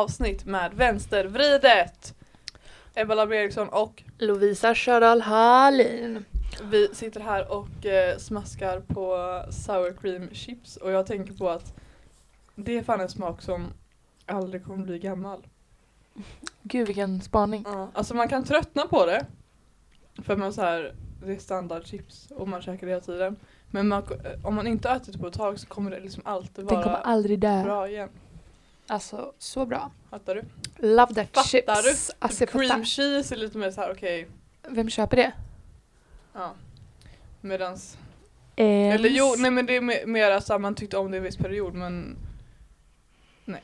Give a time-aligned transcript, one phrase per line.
[0.00, 2.14] poddavsnitt med Vänstervridet.
[2.94, 6.24] Ebba Laber Eriksson och Lovisa Sjödahl Hallin.
[6.62, 9.16] vi sitter här och eh, smaskar på
[9.52, 11.74] sour cream chips och jag tänker på att
[12.54, 13.66] det är fan en smak som
[14.26, 15.46] aldrig kommer bli gammal.
[16.62, 17.64] Gud vilken spaning.
[17.92, 19.26] Alltså man kan tröttna på det.
[20.22, 20.94] För man så här,
[21.26, 23.36] det är standardchips och man käkar det hela tiden.
[23.70, 24.02] Men man,
[24.44, 26.84] om man inte ätit det på ett tag så kommer det liksom alltid Den kommer
[26.84, 27.62] vara aldrig dö.
[27.64, 28.08] bra igen.
[28.90, 29.90] Alltså så bra.
[30.10, 30.42] Fattar du?
[30.88, 31.66] Love that Fattar chips.
[31.66, 31.72] du?
[32.18, 32.84] Alltså, Typ cream fattar.
[32.84, 34.28] cheese är lite mer så här okej.
[34.68, 35.32] Vem köper det?
[36.34, 36.52] ja.
[37.40, 37.98] Medans,
[38.56, 41.18] Ehm, eller jo, nej men det är me- mer att man tyckte om det i
[41.18, 42.16] en viss period men
[43.44, 43.62] nej.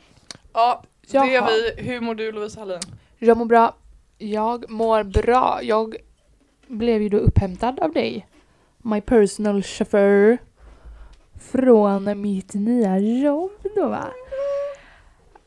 [0.52, 1.48] Ja, det är Jaha.
[1.76, 1.82] vi.
[1.82, 2.80] Hur mår du Lovisa Hallin?
[3.18, 3.76] Jag mår bra.
[4.18, 5.60] Jag mår bra.
[5.62, 5.96] Jag
[6.66, 8.26] blev ju då upphämtad av dig.
[8.78, 10.38] My personal chauffeur.
[11.40, 14.08] Från mitt nya jobb då va.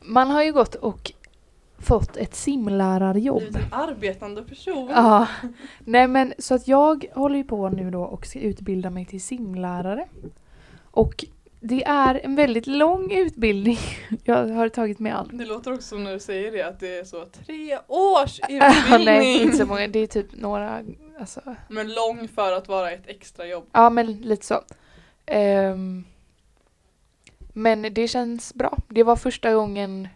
[0.02, 1.12] Man har ju gått och
[1.78, 3.42] fått ett simlärarjobb.
[3.50, 4.88] Du är en arbetande person.
[4.94, 5.26] Ja,
[5.84, 9.20] nej men så att jag håller ju på nu då och ska utbilda mig till
[9.22, 10.08] simlärare.
[10.90, 11.24] Och
[11.60, 13.78] det är en väldigt lång utbildning.
[14.24, 15.30] Jag har tagit mig an.
[15.32, 19.04] Det låter också som när du säger det att det är så tre års utbildning.
[19.04, 19.88] nej, inte så många.
[19.88, 20.82] Det är typ några,
[21.20, 21.40] alltså.
[21.68, 23.64] Men lång för att vara ett extrajobb.
[23.72, 24.60] Ja, men lite så.
[25.26, 26.04] Ehm,
[27.52, 28.78] men det känns bra.
[28.88, 30.08] Det var första gången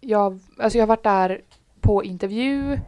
[0.00, 1.40] jag, alltså jag har varit där
[1.80, 2.80] på intervju.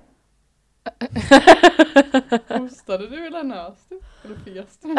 [2.49, 4.01] Hostade du eller nös du?
[4.25, 4.97] Eller fes du?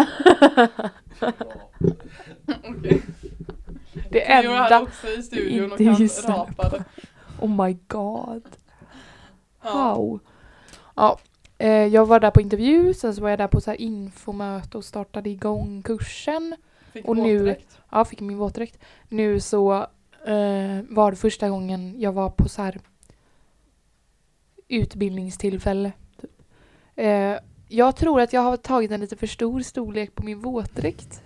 [2.69, 3.01] Okej.
[4.09, 5.79] Det Theo är här enda, också i studion och
[6.29, 6.83] rapade.
[7.41, 8.43] oh my god.
[9.63, 9.69] Ja.
[9.69, 10.19] How?
[10.95, 11.19] Ja,
[11.57, 14.77] eh, jag var där på intervju, sen så var jag där på så här infomöte
[14.77, 16.55] och startade igång kursen.
[16.93, 17.79] Fick Och nu- våtdräkt.
[17.93, 18.79] Ja, fick min våtdräkt.
[19.09, 19.73] Nu så
[20.25, 22.79] eh, var det första gången jag var på så här
[24.67, 25.91] utbildningstillfälle.
[26.21, 26.31] Typ.
[26.95, 27.35] Eh,
[27.67, 31.21] jag tror att jag har tagit en lite för stor storlek på min våtdräkt.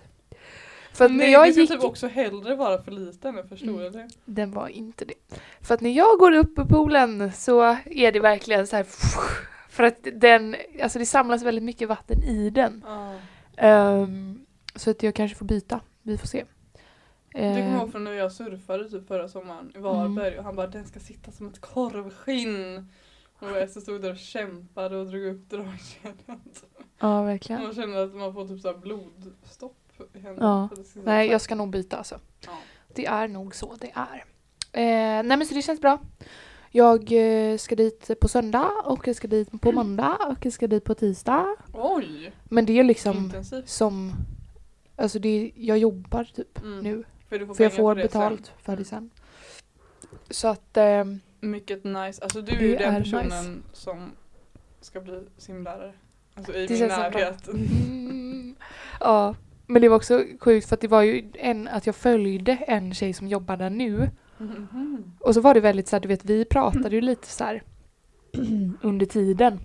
[0.92, 1.70] För att när Nej, jag ska gick...
[1.70, 3.86] typ också hellre vara för liten än för stor, Mm.
[3.86, 4.08] eller?
[4.24, 5.14] Den var inte det.
[5.60, 8.86] För att när jag går upp i poolen så är det verkligen så här...
[9.68, 12.84] För att den, alltså det samlas väldigt mycket vatten i den.
[12.86, 13.14] Ja.
[13.56, 14.40] Ehm,
[14.74, 15.80] så att jag kanske får byta.
[16.02, 16.44] Vi får se.
[17.32, 20.56] Du kommer Ehm, ihåg från när jag surfade typ förra sommaren i Varberg och han
[20.56, 22.88] bara den ska sitta som ett korvskinn.
[23.38, 26.40] Och jag så stod där och kämpade och drog upp dragkedjan.
[26.98, 27.62] ja, verkligen.
[27.62, 29.76] Man känner att man får typ så blodstopp
[30.14, 30.68] i händerna.
[30.76, 30.82] Ja.
[31.04, 32.18] Nej, jag ska nog byta alltså.
[32.46, 32.52] Ja.
[32.94, 34.24] Det är nog så det är.
[34.72, 35.98] Eh, nej men så det känns bra.
[36.70, 40.66] Jag eh, ska dit på söndag och jag ska dit på måndag och jag ska
[40.66, 41.56] dit på tisdag.
[41.72, 42.32] Oj!
[42.44, 43.68] Men det är liksom Intensivt.
[43.68, 44.12] som...
[44.96, 46.78] Alltså det, jag jobbar typ Mm.
[46.80, 47.04] nu.
[47.28, 48.20] För, För jag får för det sen.
[48.20, 49.10] betalt för det sen.
[50.30, 50.76] Så att...
[50.76, 52.22] ehm, Mycket nice.
[52.22, 53.62] Alltså du är ju den är personen nice.
[53.72, 54.10] som
[54.80, 55.92] ska bli simlärare.
[56.34, 57.48] Alltså i Det min närhet.
[57.48, 58.54] Mm.
[59.00, 59.34] Ja,
[59.66, 62.94] men det var också sjukt för att det var ju en, att jag följde en
[62.94, 64.10] tjej som jobbar där nu.
[64.38, 65.12] Mhm.
[65.20, 67.62] Och så var det väldigt så här, du vet vi pratade ju lite så här
[68.82, 69.60] under tiden.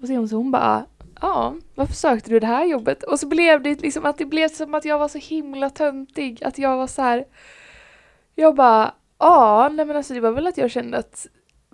[0.00, 0.86] Och sen så hon bara,
[1.20, 3.02] ja, varför sökte du det här jobbet?
[3.02, 6.44] Och så blev det liksom att det blev som att jag var så himla töntig,
[6.44, 7.24] att jag var så här.
[8.34, 11.26] Jag bara, ja, nej men alltså det var väl att jag kände att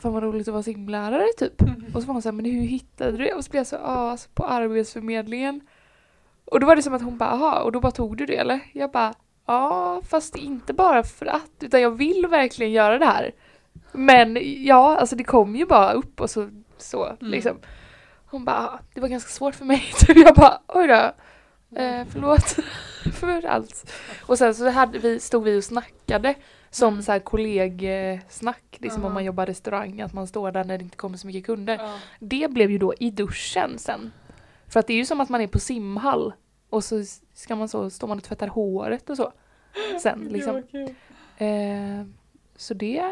[0.02, 1.62] fan vad roligt att vara simlärare typ.
[1.94, 3.34] Och så var hon såhär, men hur hittade du det?
[3.34, 5.60] Och så blev jag så, ja, alltså på arbetsförmedlingen.
[6.44, 8.36] Och då var det som att hon bara, aha, och då bara tog du det
[8.36, 8.60] eller?
[8.72, 9.14] Jag bara,
[9.46, 13.32] ja, fast inte bara för att, utan jag vill verkligen göra det här.
[13.92, 17.16] Men ja, alltså det kom ju bara upp och så, så Mm.
[17.20, 17.56] liksom.
[18.30, 19.84] Hon bara, "Ah, det var ganska svårt för mig.
[20.08, 21.12] Jag bara, oj då.
[21.76, 22.56] Eh, förlåt
[23.20, 23.92] för allt.
[24.26, 26.34] Och sen så hade vi, stod vi och snackade
[26.70, 27.02] som Mm.
[27.02, 30.96] så här kollegsnack, liksom om man jobbar restaurang, att man står där när det inte
[30.96, 31.76] kommer så mycket kunder.
[31.78, 31.98] Ja.
[32.20, 34.12] Det blev ju då i duschen sen.
[34.66, 36.32] För att det är ju som att man är på simhall
[36.70, 37.04] och så
[37.34, 39.32] ska man så, står man och tvättar håret och så.
[40.02, 40.56] Sen liksom.
[41.38, 42.04] Eh,
[42.56, 43.02] så det,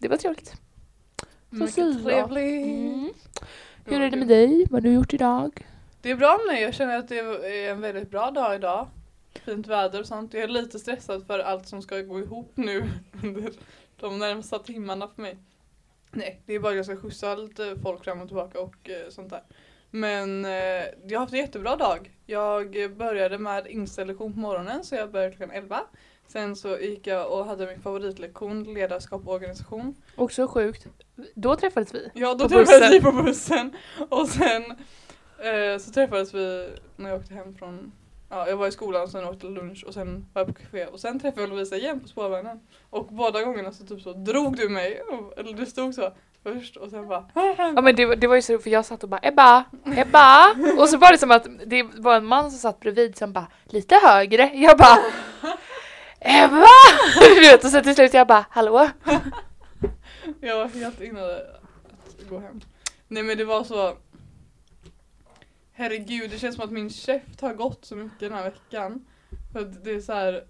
[0.00, 0.54] det var trevligt.
[1.50, 2.66] Mycket trevligt.
[2.66, 3.10] Mm.
[3.84, 4.66] Hur är det med dig?
[4.70, 5.66] Vad har du gjort idag?
[6.00, 6.62] Det är bra med mig.
[6.62, 8.88] Jag känner att det är en väldigt bra dag idag.
[9.44, 10.34] Fint väder och sånt.
[10.34, 12.90] Jag är lite stressad för allt som ska gå ihop nu
[13.22, 13.52] under
[14.00, 15.38] de närmsta timmarna för mig.
[16.10, 19.08] Nej, det är bara att jag ska skjutsa lite folk fram och tillbaka och eh,
[19.10, 19.42] sånt där.
[19.90, 20.50] Men eh,
[21.06, 22.10] jag har haft en jättebra dag.
[22.26, 25.80] Jag började med inställektion på morgonen så jag började klockan 11.
[26.32, 29.94] Sen så gick jag och hade min favoritlektion ledarskap och organisation.
[30.16, 30.86] Också sjukt.
[31.34, 32.10] Då träffades vi.
[32.14, 32.90] Ja, då träffades bussen.
[32.90, 33.76] vi på bussen.
[34.08, 34.62] Och sen
[35.38, 37.92] eh, så träffades vi när jag åkte hem från
[38.30, 41.00] ja, jag var i skolan sen åkte lunch och sen var jag på café och
[41.00, 42.60] sen träffade jag Lovisa igen på spårvagnen.
[42.90, 45.02] Och båda gångerna så typ så drog du mig,
[45.36, 46.12] eller du stod så
[46.42, 49.08] först och sen bara Ja men det, det var ju så för jag satt och
[49.08, 49.64] bara Ebba,
[49.96, 50.50] Ebba!
[50.78, 53.46] Och så var det som att det var en man som satt bredvid som bara
[53.64, 54.50] lite högre.
[54.54, 54.98] Jag bara
[56.24, 56.66] Ebba!
[57.20, 58.88] Du vet, och sen till slut jag bara hallå?
[60.40, 62.60] Jag var helt inne att gå hem.
[63.08, 63.96] Nej men det var så
[65.72, 69.06] Herregud, det känns som att min käft har gått så mycket den här veckan.
[69.52, 70.44] För att det är så här.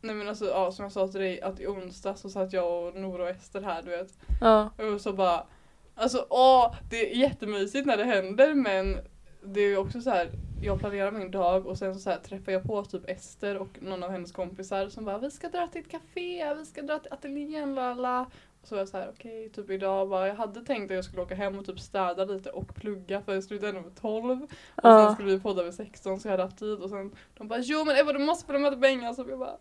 [0.00, 2.86] Nej men alltså ja, som jag sa till dig att i onsdag så satt jag
[2.86, 4.18] och Nora och Ester här du vet.
[4.40, 4.70] Ja.
[4.78, 5.46] Och så bara
[5.94, 8.98] Alltså åh, det är jättemysigt när det händer men
[9.46, 10.30] det är också så här.
[10.62, 14.02] Jag planerar min dag och sen så här träffar jag på typ Ester och någon
[14.02, 17.12] av hennes kompisar som bara vi ska dra till ett café, vi ska dra till
[17.12, 18.26] ateljén, lala.
[18.62, 21.04] Och så var jag så här okej, typ idag bara jag hade tänkt att jag
[21.04, 24.42] skulle åka hem och typ städa lite och plugga för jag slutade ändå med 12.
[24.42, 25.14] Och sen Ja.
[25.14, 27.84] skulle vi podda vid 16 så jag hade haft tid och sen de bara jo
[27.84, 29.56] men Ebba du måste följa med till Bengan så jag bara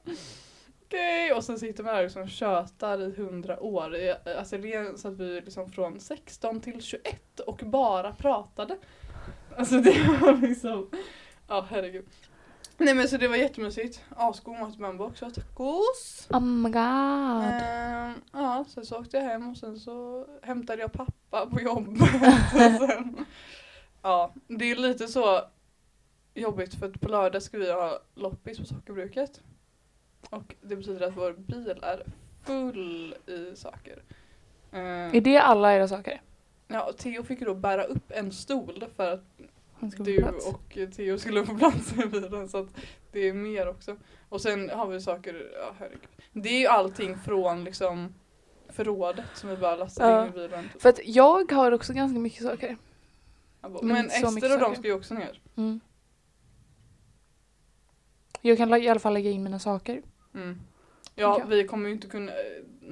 [0.86, 3.96] okej och sen sitter man där och liksom tjötar i 100 år.
[4.38, 8.78] Alltså det så att vi liksom från 16 till 21 och bara pratade.
[9.58, 10.90] Alltså det var liksom,
[11.48, 12.06] ja herregud.
[12.78, 14.04] Nej men så det var jättemysigt.
[14.16, 16.28] Asgod mat i Mambo också, tacos.
[16.30, 17.44] Oh my god.
[17.62, 22.10] Ehm, ja, sen så åkte jag hem och sen så hämtade jag pappa på jobbet.
[22.52, 23.26] sen,
[24.02, 25.42] ja, det är lite så
[26.34, 29.42] jobbigt för att på lördag ska vi ha loppis på sockerbruket.
[30.30, 32.04] Och det betyder att vår bil är
[32.44, 34.04] full i saker.
[34.72, 36.22] Ehm, Är det alla era saker?
[36.68, 39.24] Ja, Theo fick ju då bära upp en stol för att
[39.80, 42.68] du och Theo skulle få plats i bilen så att
[43.12, 43.98] det är mer också.
[44.30, 46.08] Och sen har vi saker, ja herregud.
[46.32, 48.14] Det är ju allting från liksom
[48.70, 50.24] förrådet som vi bara lastar Ja.
[50.26, 50.64] in i bilen.
[50.74, 50.82] typ.
[50.82, 52.78] För att jag har också ganska mycket saker.
[53.62, 55.42] Men Men Ester och de ska ju också ner.
[55.56, 55.80] Mm.
[58.42, 60.02] Jag kan i alla fall lägga in mina saker.
[60.34, 60.62] Mm.
[61.16, 62.32] Ja, vi kommer ju inte kunna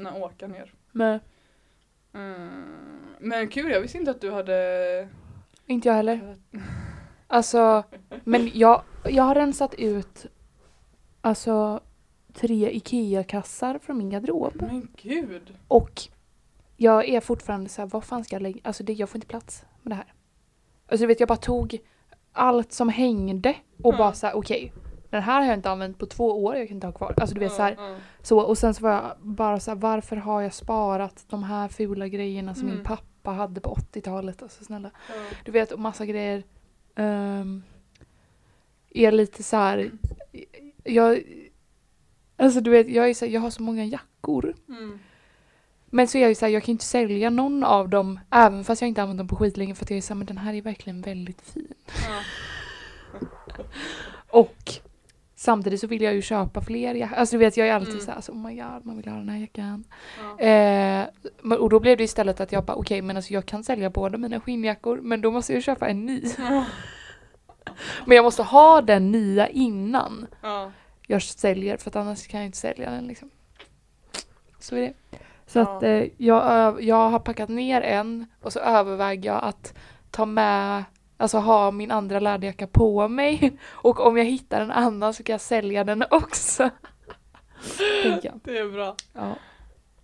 [0.05, 0.73] äh, åka ner.
[0.91, 1.19] Men
[2.13, 3.02] Mm.
[3.23, 5.07] Men kul, jag visste inte att du hade...
[5.67, 6.35] inte jag heller.
[7.27, 7.83] Alltså,
[8.23, 10.25] men jag, jag har rensat ut
[11.21, 11.79] alltså
[12.33, 14.53] tre IKEA-kassar från min garderob.
[14.61, 15.55] Men gud!
[15.67, 16.01] Och
[16.77, 18.59] jag är fortfarande så här, vad fan ska jag lägga?
[18.63, 20.13] Alltså det, jag får inte plats med det här.
[20.87, 21.77] Alltså du vet, jag bara tog
[22.31, 23.97] allt som hängde och Ja.
[23.97, 24.73] bara så här, okej.
[25.09, 27.13] den här har jag inte använt på två år, jag kan inte ha kvar.
[27.17, 27.95] Alltså du vet Ja, så här, ja.
[28.21, 28.39] så.
[28.39, 32.07] Och sen så var jag bara så här, varför har jag sparat de här fula
[32.07, 32.75] grejerna som Mm.
[32.75, 34.43] min pappa hade på 80-talet?
[34.43, 34.91] Alltså snälla.
[35.09, 35.15] Ja.
[35.45, 36.43] Du vet, och massa grejer.
[36.95, 37.63] Um,
[38.89, 39.91] är lite så här.
[40.83, 41.23] Jag,
[42.37, 44.55] alltså du vet, jag, är så här, jag har så många jackor.
[44.67, 44.99] Mm.
[45.85, 48.19] Men så är jag ju så här, jag kan ju inte sälja någon av dem
[48.31, 50.27] även fast jag inte använt dem på skitlänge för att jag är så här, men
[50.27, 51.73] den här är verkligen väldigt fin.
[52.07, 52.21] Ja.
[54.29, 54.73] Och
[55.43, 57.15] samtidigt så vill jag ju köpa fler jackor.
[57.17, 58.01] Alltså du vet, jag är alltid Mm.
[58.05, 59.83] så här, alltså, oh my god, man vill ha den här jackan.
[60.39, 60.45] Ja.
[60.45, 61.07] Eh,
[61.59, 64.17] och då blev det istället att jag bara, okej men alltså jag kan sälja båda
[64.17, 66.23] mina skinnjackor men då måste jag köpa en ny.
[68.05, 70.71] Men jag måste ha den nya innan Ja.
[71.07, 73.29] jag säljer för att annars kan jag inte sälja den liksom.
[74.59, 74.93] Så är det.
[75.47, 79.73] Så att eh, jag, jag har packat ner en och så överväger jag att
[80.11, 80.83] ta med,
[81.23, 85.33] alltså ha min andra läderjacka på mig och om jag hittar en annan så kan
[85.33, 86.69] jag sälja den också.
[88.43, 88.95] Det är bra.
[89.13, 89.35] Ja.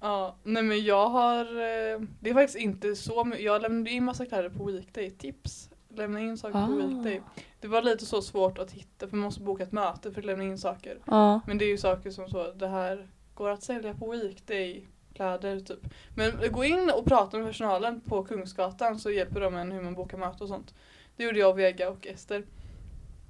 [0.01, 4.25] Ja, nej men jag har, eh, det är faktiskt inte så jag lämnade in massa
[4.25, 5.69] kläder på weekday, tips.
[5.95, 6.87] Lämna in saker på Ah.
[6.87, 7.21] weekday.
[7.59, 10.25] Det var lite så svårt att hitta för man måste boka ett möte för att
[10.25, 10.97] lämna in saker.
[11.05, 11.39] Ja.
[11.47, 15.59] Men det är ju saker som så, det här går att sälja på weekday kläder
[15.59, 15.79] typ.
[16.15, 19.93] Men gå in och prata med personalen på Kungsgatan så hjälper de en hur man
[19.93, 20.73] bokar möte och sånt.
[21.19, 22.43] Det gjorde jag, Vega och Ester.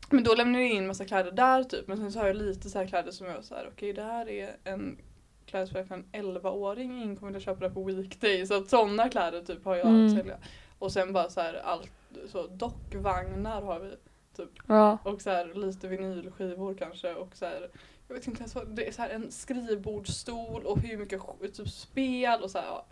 [0.10, 1.88] Men då lämnade jag in massa kläder där typ.
[1.88, 4.02] Men sen så har jag lite så här kläder som jag så här, okej det
[4.02, 4.98] här är en
[5.46, 7.02] klädesplagg för en 11-åring.
[7.02, 8.46] Ingen kommer att köpa det på weekday.
[8.46, 10.06] Så att sådana kläder typ har jag Mm.
[10.06, 10.38] att sälja.
[10.80, 11.92] Och sen bara så här allt,
[12.28, 13.92] så dockvagnar har vi.
[14.36, 14.50] Typ.
[14.68, 14.98] Ja.
[15.04, 17.70] Och så här lite vinylskivor kanske och så här,
[18.08, 21.22] jag vet inte ens vad, det är så här en skrivbordsstol och hur mycket
[21.54, 22.86] typ spel och så här, ja,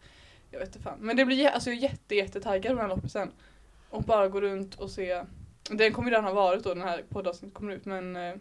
[0.52, 0.98] jag vet inte fan.
[1.00, 3.32] Men det blir alltså jag är jätte jättetaggad på den här loppisen.
[3.90, 5.24] Och bara gå runt och se.
[5.70, 8.36] Den kommer ju redan ha varit då den här poddavsnittet kommer ut men eh,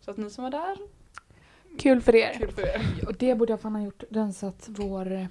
[0.00, 0.76] så att ni som var där,
[1.78, 2.34] Kul för er.
[2.38, 2.80] kul för er.
[3.06, 4.02] Och det borde jag fan ha gjort.
[4.10, 5.26] Rensat vår eh,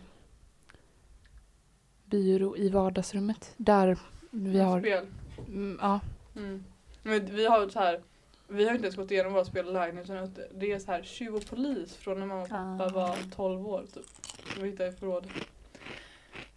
[2.06, 3.54] byrå i vardagsrummet.
[3.58, 3.98] Där
[4.32, 4.80] vi har...
[4.80, 5.06] Spel.
[5.48, 6.00] Mm, ja.
[6.36, 6.64] Mm.
[7.04, 8.02] Men vi har så här
[8.50, 11.36] vi har inte ens gått igenom våra spel lägenheten utan det är så här tjuv
[11.36, 12.90] och polis från när mamma och pappa Ah.
[12.90, 14.06] var 12 år typ.
[14.54, 15.32] Som vi hittade i förrådet.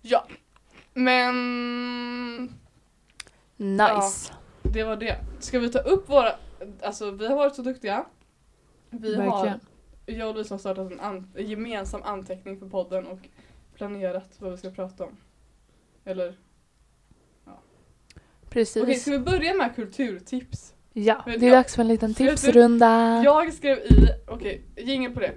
[0.02, 0.26] Ja.
[0.94, 2.54] Men
[3.64, 4.32] Nice.
[4.62, 5.16] det var det.
[5.38, 6.32] Ska vi ta upp våra
[6.82, 8.04] alltså vi har varit så duktiga.
[8.90, 9.60] Vi har, Verkligen.
[10.06, 13.18] jag och Lisa har startat en, an, en gemensam anteckning för podden och
[13.74, 15.16] planerat vad vi ska prata om.
[16.04, 16.34] Eller,
[18.50, 18.82] Precis.
[18.82, 20.74] okej ska vi börja med kulturtips?
[20.92, 23.22] Ja, Men det är jag- dags för en liten tipsrunda.
[23.24, 25.32] Jag skrev i, okej, jingel på det.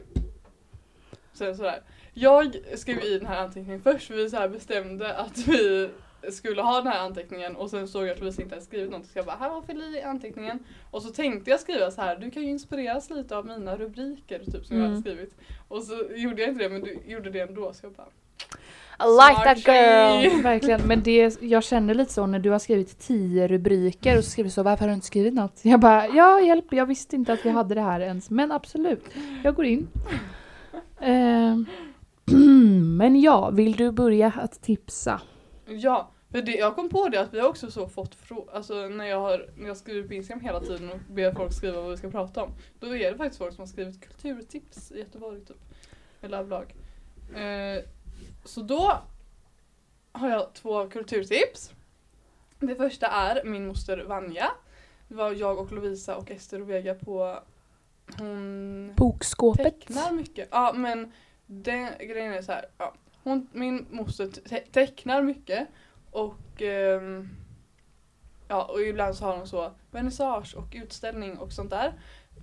[1.34, 1.82] Sen sådär.
[2.14, 5.90] Jag skrev i den här anteckningen först för vi så här bestämde att vi
[6.32, 9.06] skulle ha den här anteckningen och sen såg jag att Louise inte hade skrivit något
[9.06, 10.60] så jag bara här fyll i anteckningen.
[10.92, 14.40] Och så tänkte jag skriva så här, du kan ju inspireras lite av mina rubriker
[14.40, 15.02] typ som jag hade Mm.
[15.02, 15.36] skrivit.
[15.68, 18.08] Och så gjorde jag inte det men du gjorde det ändå så jag bara
[19.00, 19.64] I like that girl!
[20.32, 20.42] tjej.
[20.42, 24.30] Verkligen, men det, jag känner lite så när du har skrivit tio rubriker och så
[24.30, 25.60] skriver du så varför har du inte skrivit något?
[25.64, 28.30] Jag bara, ja hjälp, jag visste inte att vi hade det här ens.
[28.30, 29.06] Men absolut,
[29.44, 29.88] jag går in.
[31.00, 31.66] Ehm,
[32.98, 35.22] men ja, vill du börja att tipsa?
[35.66, 38.88] Ja, för det, jag kom på det att vi har också så fått frågor, alltså
[38.88, 41.92] när jag, har, när jag skriver på Instagram hela tiden och ber folk skriva vad
[41.92, 42.52] vi ska prata om.
[42.80, 45.58] Då är det faktiskt folk som har skrivit kulturtips i Göteborg typ.
[46.22, 46.76] Eller överlag.
[47.36, 47.84] Eh,
[48.46, 49.00] så då
[50.12, 51.72] har jag två kulturtips.
[52.60, 54.52] Det första är min moster Vanja.
[55.08, 57.40] Det var jag och Lovisa och Ester och Vega på
[58.18, 59.64] hon Bokskåpet.
[59.64, 60.48] tecknar mycket.
[60.52, 61.12] Ja men
[61.46, 62.66] den grejen är så här.
[62.78, 65.68] Ja, hon, min moster te tecknar mycket
[66.14, 67.30] och ehm,
[68.48, 71.94] ja och ibland så har hon så vernissage och utställning och sånt där.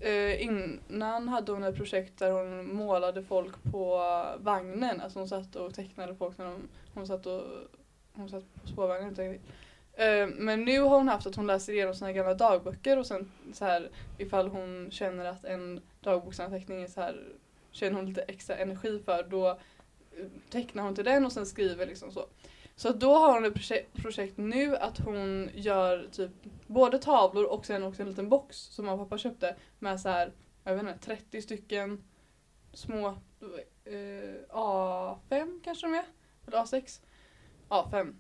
[0.01, 3.99] Eh, innan hade hon ett projekt där hon målade folk på
[4.39, 5.01] vagnen.
[5.01, 7.43] Alltså hon satt och tecknade folk när de, hon satt och
[8.13, 9.41] hon satt på spårvagnen.
[9.93, 13.33] Eh, Men nu har hon haft att hon läser igenom sina gamla dagböcker och sen
[13.53, 17.25] så här ifall hon känner att en dagboksanteckning är så här
[17.71, 21.87] känner hon lite extra energi för då eh, tecknar hon till den och sen skriver
[21.87, 22.27] liksom så.
[22.81, 26.31] Så då har hon ett projekt, projekt nu att hon gör typ
[26.67, 30.09] både tavlor och sen också en liten box som mamma och pappa köpte med så
[30.09, 30.33] här,
[30.65, 32.05] jag vet inte, 30 stycken
[32.73, 33.09] små
[33.85, 36.05] eh, A5 kanske de är?
[36.47, 37.01] Eller A6?
[37.69, 38.15] A5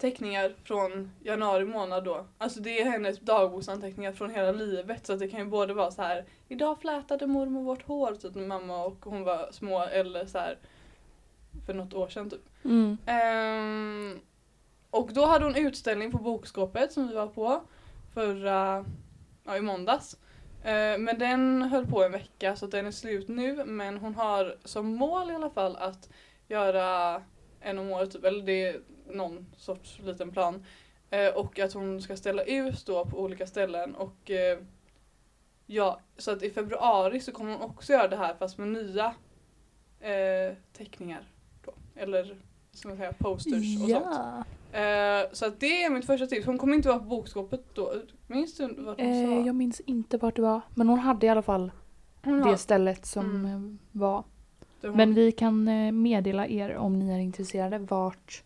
[0.00, 2.26] teckningar från januari månad då.
[2.38, 6.02] Alltså det är hennes dagboksanteckningar från hela livet så det kan ju både vara så
[6.02, 10.38] här Idag flätade mormor vårt hår typ när mamma och hon var små eller så
[10.38, 10.58] här
[11.66, 12.48] för något år sedan typ.
[12.64, 12.96] Mm.
[13.06, 14.20] Ehm,
[14.90, 17.62] och då hade hon utställning på bokskåpet som vi var på
[18.14, 18.84] förra,
[19.44, 20.16] ja i måndags.
[20.64, 24.56] Ehm, men den höll på en vecka så den är slut nu men hon har
[24.64, 26.08] som mål i alla fall att
[26.48, 27.22] göra
[27.60, 28.80] en om året typ, eller det är
[29.10, 30.64] någon sorts liten plan.
[31.10, 34.58] Eh, och att hon ska ställa ut då på olika ställen och eh,
[35.66, 39.14] ja, så att i februari så kommer hon också göra det här fast med nya
[40.00, 41.24] eh, teckningar.
[41.96, 42.36] Eller
[42.72, 44.04] som man säger posters och sånt.
[44.04, 44.44] Ja.
[44.80, 46.46] Eh, så att det är mitt första tips.
[46.46, 47.92] Hon kommer inte vara på bokskåpet då.
[48.26, 49.46] Minns du vad hon Eh, sa?
[49.46, 51.70] jag minns inte vart det var, men hon hade i alla fall
[52.24, 53.46] Hon har- det stället som Mm.
[53.92, 54.24] eh, var.
[54.80, 55.64] det hon- Men vi kan
[56.02, 58.42] meddela er om ni är intresserade vart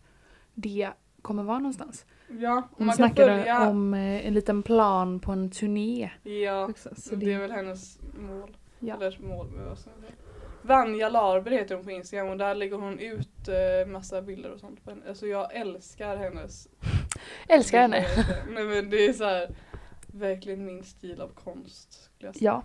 [0.53, 0.89] det
[1.21, 2.05] kommer vara någonstans.
[2.39, 3.69] ja, Hon man snackade följa.
[3.69, 6.11] om en liten plan på en turné.
[6.23, 8.57] Ja, också, så så det är väl hennes mål.
[8.79, 8.95] Ja.
[8.95, 10.11] Eller mål med vad ska jag säga.
[10.61, 14.59] Vanja Larber heter hon på Instagram och där lägger hon ut eh, massa bilder och
[14.59, 14.83] sånt.
[14.83, 15.01] på henne.
[15.09, 16.67] Alltså jag älskar hennes
[17.47, 18.05] Älskar henne.
[18.49, 19.49] Nej men det är så här
[20.07, 21.93] verkligen min stil av konst.
[22.03, 22.51] Skulle jag säga.
[22.51, 22.63] Ja,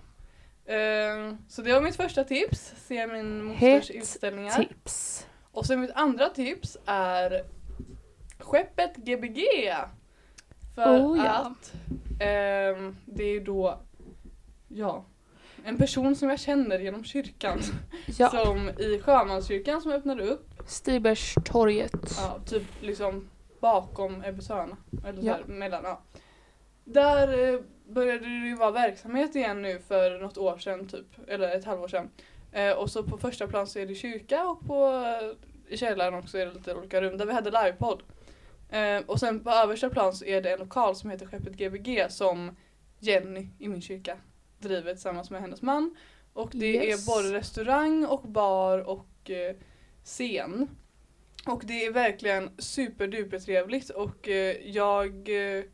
[0.74, 2.72] Eh, så det var mitt första tips.
[2.76, 4.50] Se min mosters Hett utställningar.
[4.52, 5.26] tips.
[5.52, 7.42] Och sen mitt andra tips är
[8.38, 9.40] skeppet Gbg.
[10.74, 11.30] För Oh, ja.
[11.30, 11.72] att
[12.20, 13.80] ehm, det är då,
[14.68, 15.04] ja,
[15.66, 17.61] en person som jag känner genom kyrkan.
[18.18, 21.92] Ja, Som i Sjömanskyrkan som öppnade upp, Stibergstorget.
[22.18, 23.28] ja, typ liksom
[23.61, 24.76] bakom Ebbes hörna.
[25.06, 25.32] Eller så Ja.
[25.35, 26.02] här, mellan, ja.
[26.85, 31.56] Där eh, började det ju vara verksamhet igen nu för något år sedan typ, eller
[31.56, 32.11] ett halvår sedan.
[32.52, 36.14] Eh, och så på första plan så är det kyrka och på eh, i källaren
[36.14, 38.02] också är det lite olika rum där vi hade livepodd.
[38.70, 42.06] Eh, och sen på översta plan så är det en lokal som heter Skeppet Gbg
[42.11, 42.56] som
[42.99, 44.16] Jenny i min kyrka
[44.58, 45.96] driver tillsammans med hennes man.
[46.32, 47.08] Och det Yes.
[47.08, 49.56] är både restaurang och bar och eh,
[50.04, 50.68] scen.
[51.46, 55.64] Och det är verkligen superduper trevligt och eh, jag eh,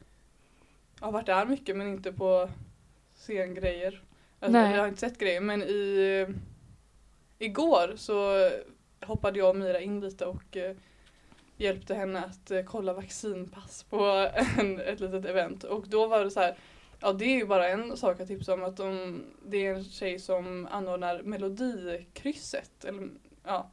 [1.01, 2.51] har varit där mycket men inte på
[3.15, 4.03] scengrejer.
[4.41, 4.73] Alltså, Nej.
[4.73, 6.27] Jag har inte sett grejer men i
[7.39, 8.51] igår så
[9.07, 10.57] hoppade jag och Mira in lite och
[11.57, 16.41] hjälpte henne att kolla vaccinpass på en, ett litet event och då var det så
[16.41, 16.57] här
[17.03, 19.85] Ja det är ju bara en sak att tipsa om att de, det är en
[19.85, 22.85] tjej som anordnar melodikrysset.
[22.85, 23.09] Eller,
[23.45, 23.71] ja.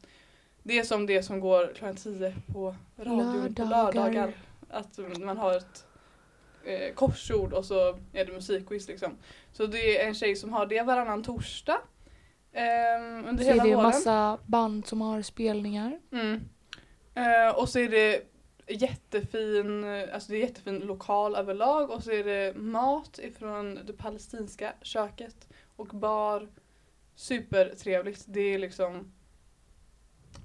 [0.63, 3.93] Det är som det som går klockan 10 på radion på Lördagar.
[3.93, 4.33] lördagar.
[4.69, 5.85] Att man har ett
[6.65, 9.17] eh, korsord och så är det musikquiz liksom.
[9.51, 11.77] Så det är en tjej som har det varannan torsdag.
[12.53, 13.87] ehm, under Så är hela det en våren.
[13.89, 15.99] massa band som har spelningar.
[16.11, 16.41] Mm.
[17.15, 18.21] Eh, och så är det
[18.69, 23.93] jättefin, eh, alltså det är jättefin lokal överlag och så är det mat ifrån det
[23.93, 26.47] palestinska köket och bar.
[27.15, 28.23] Supertrevligt.
[28.27, 29.11] Det är liksom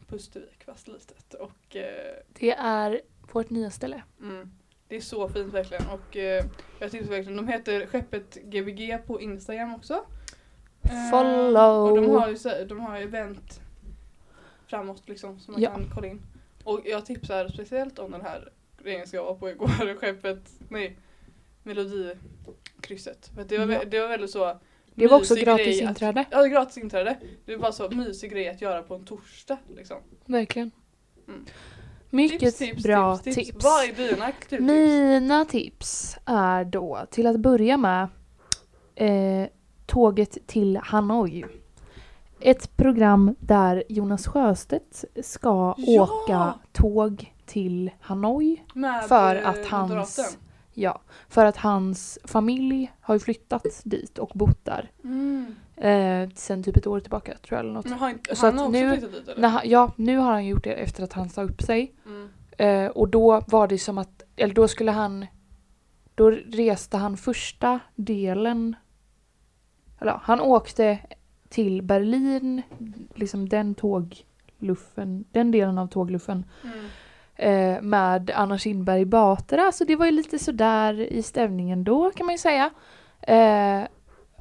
[0.09, 3.01] Pustervik fast litet och eh, Det är
[3.33, 4.03] vårt nya ställe.
[4.21, 4.51] mm,
[4.89, 6.45] det är så fint verkligen och eh,
[6.79, 10.05] jag tycker verkligen, de heter skeppet Gbg på Instagram också.
[10.83, 11.91] Eh, Follow.
[11.93, 13.61] Och de har ju, de har ju event
[14.67, 15.71] framåt liksom som man Ja.
[15.71, 16.23] kan kolla in.
[16.65, 18.49] Och jag tipsar speciellt om den här
[18.83, 20.97] grejen ska jag var på igår, skeppet, nej,
[21.63, 23.31] melodikrysset.
[23.35, 23.85] För det, var, Ja.
[23.85, 24.61] det var väldigt så
[24.95, 26.25] Det var också gratis grej att- inträde.
[26.31, 27.19] Ja, gratis inträde.
[27.45, 29.97] Det var så mysig grej att göra på en torsdag liksom.
[30.27, 30.71] Verkligen.
[31.29, 31.45] Mm.
[32.11, 33.65] Mycket bra tips.
[33.65, 34.61] Vad är dina kulturtips?
[34.63, 38.09] Mina tips är då till att börja med
[38.95, 39.47] eh,
[39.87, 41.45] Tåget till Hanoi.
[42.45, 46.03] Ett program där Jonas Sjöstedt ska Ja!
[46.03, 50.25] åka tåg till Hanoi Med, för eh, att hans, moderaten.
[50.73, 54.91] ja, för att hans familj har ju flyttat dit och bott där.
[55.05, 55.55] Mm.
[55.77, 57.87] Eh, sen typ ett år tillbaka tror jag eller något.
[58.01, 59.49] Men inte, Så han har också nu- flyttat dit eller?
[59.49, 61.95] Han, ja, nu har han gjort det efter att han sa upp sig.
[62.07, 62.29] Mm.
[62.59, 65.27] Eh, och då var det som att, eller då skulle han,
[66.15, 68.77] då reste han första delen,
[70.01, 70.99] eller han åkte
[71.55, 72.63] till Berlin,
[73.15, 76.87] liksom den tågluffen, den delen av tågluffen Mm.
[77.77, 82.27] eh, med Anna Kinberg Batra, så det var ju lite sådär i stämningen då kan
[82.27, 82.71] man ju säga.
[83.21, 83.83] Eh,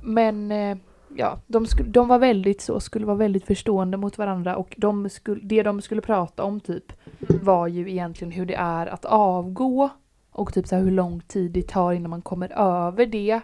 [0.02, 0.78] men eh,
[1.16, 5.42] ja, de, de var väldigt så, skulle vara väldigt förstående mot varandra och de skulle,
[5.44, 6.94] det de skulle prata om typ
[7.30, 7.46] Mm.
[7.46, 9.90] var ju egentligen hur det är att avgå
[10.32, 12.52] och typ så hur lång tid det tar innan man kommer
[12.88, 13.42] över det.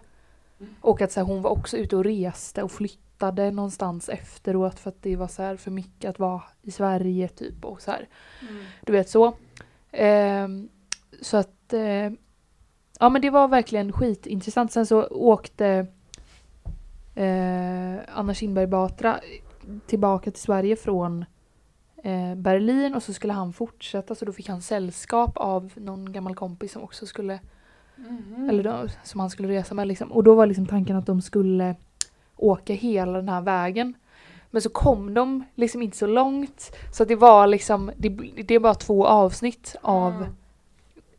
[0.82, 4.90] Och att så här, hon var också ute och reste och flyttade någonstans efteråt för
[4.90, 8.08] att det var så här för mycket att vara i Sverige typ och så här.
[8.50, 8.64] Mm.
[8.86, 9.34] Du vet så.
[9.92, 10.70] Ehm,
[11.22, 12.12] så att eh,
[13.00, 14.72] ja men det var verkligen skitintressant.
[14.72, 15.88] Sen så åkte
[17.16, 19.20] eh, Anna Kinberg Batra
[19.88, 21.26] tillbaka till Sverige från
[22.04, 26.36] eh, Berlin och så skulle han fortsätta så då fick han sällskap av någon gammal
[26.36, 27.40] kompis som också skulle
[28.10, 28.50] Mhm.
[28.50, 30.12] eller då, som han skulle resa med liksom.
[30.12, 31.76] Och då var liksom tanken att de skulle
[32.38, 33.94] åka hela den här vägen.
[34.52, 36.76] Men så kom de liksom inte så långt.
[36.94, 38.10] Så att det var liksom, det,
[38.48, 40.26] det är bara två avsnitt av Mm.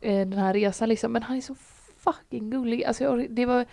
[0.01, 1.11] eh, den här resan liksom.
[1.11, 1.55] Men han är så
[1.99, 2.83] fucking gullig.
[2.83, 3.65] Alltså jag, det var,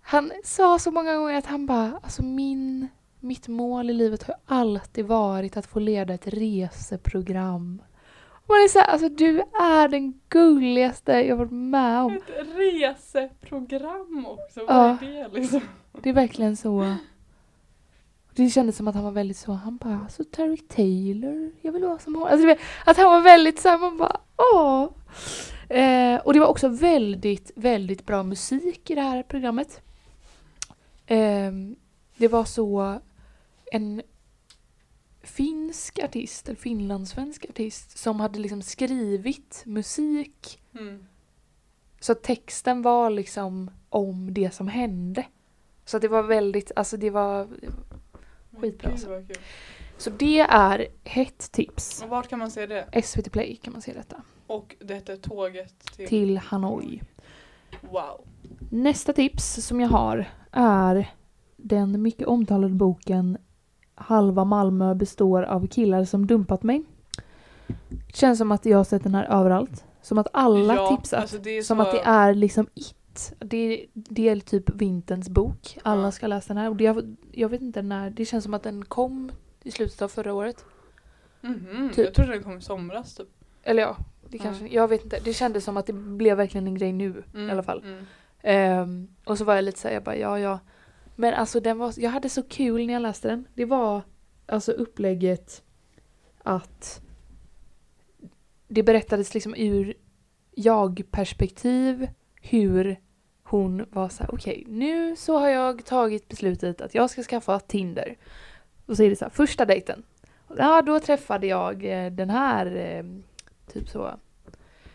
[0.00, 2.88] han sa så många gånger att han bara, alltså min,
[3.20, 7.82] mitt mål i livet har alltid varit att få leda ett reseprogram.
[8.48, 12.12] Man är så här, alltså du är den gulligaste jag varit med om.
[12.12, 12.22] Ett
[12.56, 14.96] reseprogram också, vad Ja.
[15.06, 15.60] är det liksom?
[16.02, 16.94] Det är verkligen så.
[18.34, 21.84] Det kändes som att han var väldigt så, han bara alltså Terry Taylor, jag vill
[21.84, 22.28] vara som hon.
[22.28, 24.20] Alltså, vet, att han var väldigt så här, man bara
[24.54, 24.88] åh.
[25.78, 29.80] Eh, och det var också väldigt, väldigt bra musik i det här programmet.
[31.06, 31.52] Eh,
[32.16, 32.98] det var så
[33.72, 34.02] en
[35.22, 41.04] finsk artist, eller finlandssvensk artist som hade liksom skrivit musik Mm.
[42.00, 45.24] så texten var liksom om det som hände.
[45.84, 47.48] Så att det var väldigt, alltså det var...
[48.56, 49.08] Skitbra, Gud, alltså.
[49.08, 49.36] vad kul.
[49.98, 52.02] Så det är hett tips.
[52.02, 53.02] Och vart kan man se det?
[53.02, 54.22] SVT Play kan man se detta.
[54.46, 56.08] Och det heter Tåget till...
[56.08, 57.02] Till Hanoi.
[57.80, 58.26] Wow.
[58.70, 61.10] Nästa tips som jag har är
[61.56, 63.38] den mycket omtalade boken
[64.00, 66.84] Halva Malmö består av killar som dumpat mig.
[68.14, 69.84] Känns som att jag har sett den här överallt.
[70.02, 71.20] Som att alla ja, tipsat.
[71.20, 71.82] Alltså Som så...
[71.82, 73.34] att det är liksom it.
[73.38, 75.78] Det, det är typ vinterns bok.
[75.82, 76.10] Alla Ja.
[76.12, 76.70] ska läsa den här.
[76.70, 78.10] Och det, jag, jag vet inte när.
[78.10, 79.30] Det känns som att den kom
[79.62, 80.64] i slutet av förra året.
[81.40, 82.04] Mhm, typ.
[82.04, 83.28] Jag trodde den kom i somras typ.
[83.62, 83.96] Eller ja,
[84.28, 85.18] det kanske, jag vet inte.
[85.24, 87.82] Det kändes som att det blev verkligen en grej nu Mm, i alla fall.
[87.84, 88.04] Mm.
[88.42, 90.58] Ehm, och så var jag lite såhär, jag bara ja ja.
[91.20, 93.48] Men alltså den var, jag hade så kul när jag läste den.
[93.54, 94.02] Det var
[94.46, 95.62] alltså upplägget
[96.42, 97.00] att
[98.68, 99.94] det berättades liksom ur
[100.54, 102.08] jag-perspektiv
[102.42, 103.00] hur
[103.42, 107.60] hon var så här: okej nu så har jag tagit beslutet att jag ska skaffa
[107.60, 108.16] Tinder.
[108.86, 110.02] Och så är det så här, första dejten.
[110.56, 113.04] Ja då träffade jag eh, den här, eh,
[113.72, 114.10] typ så.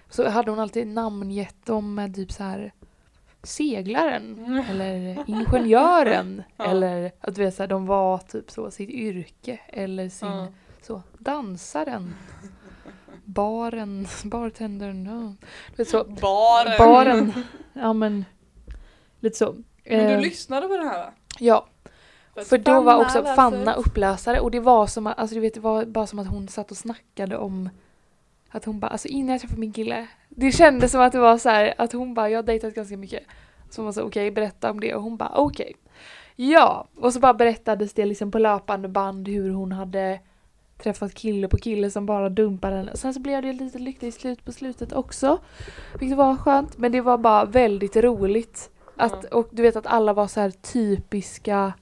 [0.10, 2.74] Så hade hon alltid namngett dem med typ så här
[3.43, 4.63] seglaren Mm.
[4.69, 6.65] eller ingenjören Ja.
[6.65, 10.47] eller att vet så här, de var typ så sitt yrke eller sin Ja.
[10.82, 12.15] så dansaren
[13.25, 15.38] baren, bartendern,
[15.75, 16.03] vet så.
[16.03, 16.77] Baren.
[16.77, 17.34] Baren.
[17.73, 18.25] Ja men,
[19.19, 19.51] lite så.
[19.86, 21.12] Men du Eh, lyssnade på den här va?
[21.39, 21.65] Ja,
[22.36, 25.53] att för då var också Fanna upplösare och det var som att, alltså du vet,
[25.53, 27.69] det var bara som att hon satt och snackade om
[28.54, 31.38] att hon bara, alltså innan jag träffade min kille, det kändes som att det var
[31.38, 33.24] så här att hon bara, jag har dejtat ganska mycket.
[33.70, 35.76] Så hon var så okej, berätta om det och hon bara okej.
[36.36, 40.20] Ja, och så bara berättades det liksom på löpande band hur hon hade
[40.78, 42.98] träffat kille på kille som bara dumpade henne.
[42.98, 45.39] Sen så blev det lite lyckligt slut på slutet också.
[46.00, 48.72] Vilket var skönt, men det var bara väldigt roligt.
[48.98, 51.74] Att, Och du vet att alla var så här typiska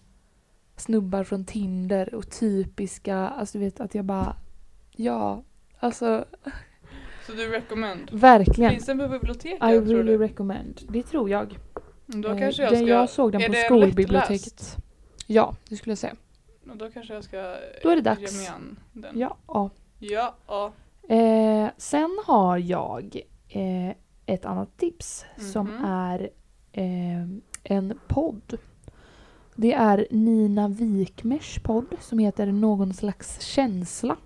[0.76, 4.36] snubbar från Tinder och typiska, alltså du vet att jag bara,
[4.92, 5.44] ja,
[5.82, 6.26] alltså
[7.26, 8.10] Så du recommend?
[8.12, 8.72] verkligen.
[8.72, 10.18] Finns den på biblioteket I tror really du?
[10.18, 10.82] recommend.
[10.90, 11.58] Det tror jag.
[12.06, 12.88] Då Eh, kanske jag den- ska...
[12.88, 14.78] jag såg den är på det skolbiblioteket.
[15.28, 16.16] Ja, det skulle jag säga.
[16.74, 17.38] Då kanske jag ska
[17.84, 18.38] Då är det ge dags.
[18.38, 19.20] mig an den.
[19.20, 19.38] Ja.
[19.48, 19.70] ja.
[20.00, 20.36] Ja.
[20.48, 20.72] ja.
[21.16, 25.86] Eh, sen har jag eh, ett annat tips som Mhm.
[25.86, 26.30] är
[26.72, 27.28] eh,
[27.64, 28.58] en podd.
[29.56, 34.18] Det är Nina Wikmers podd som heter Någon slags känsla.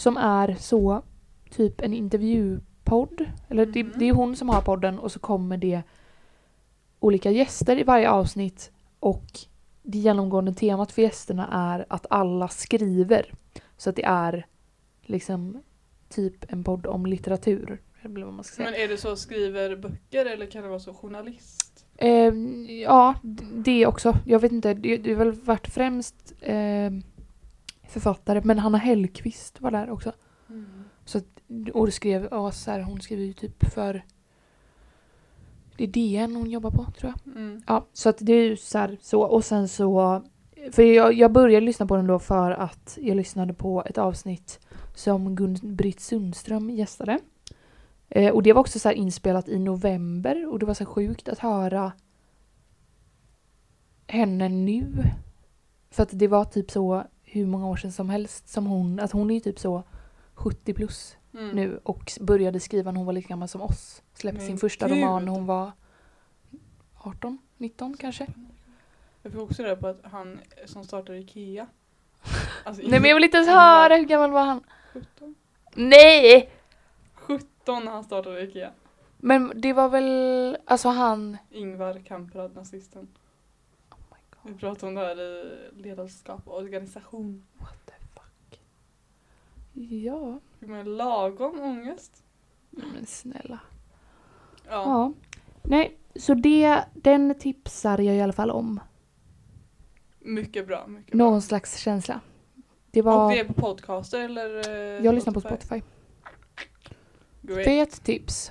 [0.00, 1.02] Som är så
[1.50, 3.24] typ en intervjupodd.
[3.48, 3.92] Eller det, Mhm.
[3.98, 5.82] det är hon som har podden och så kommer det
[7.00, 9.24] olika gäster i varje avsnitt och
[9.82, 13.32] det genomgående temat för gästerna är att alla skriver.
[13.76, 14.46] Så att det är
[15.02, 15.62] liksom
[16.08, 17.80] typ en podd om litteratur.
[18.02, 18.70] Eller vad man ska säga.
[18.70, 21.86] Men är det så skriver böcker eller kan det vara så journalist?
[21.96, 22.34] Eh,
[22.82, 23.14] ja,
[23.54, 24.16] det också.
[24.26, 26.90] Jag vet inte, det, det har väl varit främst eh,
[27.90, 30.12] författare, men Hanna Hellqvist var där också.
[31.04, 31.24] Så att,
[31.72, 34.04] och skrev, ja, så här, hon skriver ju typ för
[35.76, 37.36] det är DN hon jobbar på tror jag.
[37.36, 37.62] Mm.
[37.66, 39.22] Ja, så att det är ju så här, så.
[39.22, 40.22] Och sen så,
[40.72, 44.60] för jag, jag började lyssna på den då för att jag lyssnade på ett avsnitt
[44.94, 47.18] som Gun-Britt Sundström gästade.
[48.08, 51.28] Eh, och det var också så här inspelat i november och det var så sjukt
[51.28, 51.92] att höra
[54.06, 55.04] henne nu.
[55.90, 59.12] För att det var typ så hur många år sedan som helst som hon, att
[59.12, 59.82] hon är ju typ så
[60.34, 61.48] 70 plus Mm.
[61.48, 64.02] nu och började skriva när hon var lika gammal som oss.
[64.14, 64.96] Släppte sin första gud.
[64.96, 65.72] roman när hon var
[66.96, 68.26] 18, 19 kanske.
[69.22, 71.66] Jag fick också reda på att han som startade Ikea.
[72.64, 74.60] Alltså, Nej men jag vill inte ens höra hur gammal var han?
[74.92, 75.34] 17.
[75.74, 76.50] Nej!
[77.14, 78.70] 17 när han startade Ikea.
[79.16, 81.36] Men det var väl, alltså han...
[81.50, 83.08] Ingvar Kamprad, nazisten.
[84.44, 87.46] Vi pratade om det här i ledarskap och organisation.
[87.58, 88.60] what the fuck.
[89.72, 92.22] Ja, Fick man lagom ångest?
[92.70, 93.58] men snälla.
[94.68, 94.70] Ja.
[94.72, 95.12] Ja.
[95.62, 98.80] Nej, så det, den tipsar jag i alla fall om.
[100.20, 100.86] Mycket bra.
[100.86, 101.18] Mycket bra.
[101.26, 102.20] Någon slags känsla.
[102.90, 103.32] Det Och var...
[103.32, 104.68] det är på podcaster eller?
[104.70, 105.82] eh, Jag lyssnar på Spotify.
[107.42, 107.64] Great.
[107.64, 108.50] Fet tips.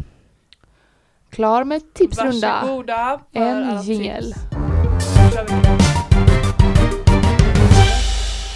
[1.30, 2.62] Klar med tipsrunda.
[2.62, 4.24] Varsågoda för En alla jingel.
[4.24, 4.40] tips.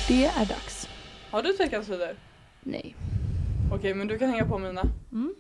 [0.08, 0.90] Det är dags.
[1.32, 2.18] Har du veckans sidor?
[2.62, 2.96] Nej.
[3.72, 4.82] Okej, men du kan hänga på mina.
[5.12, 5.36] Mm.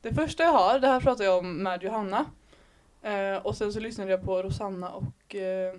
[0.00, 2.24] Det första jag har, det här pratade jag om med Johanna.
[3.02, 5.74] Eh, och sen så lyssnade jag på Rosanna och eh,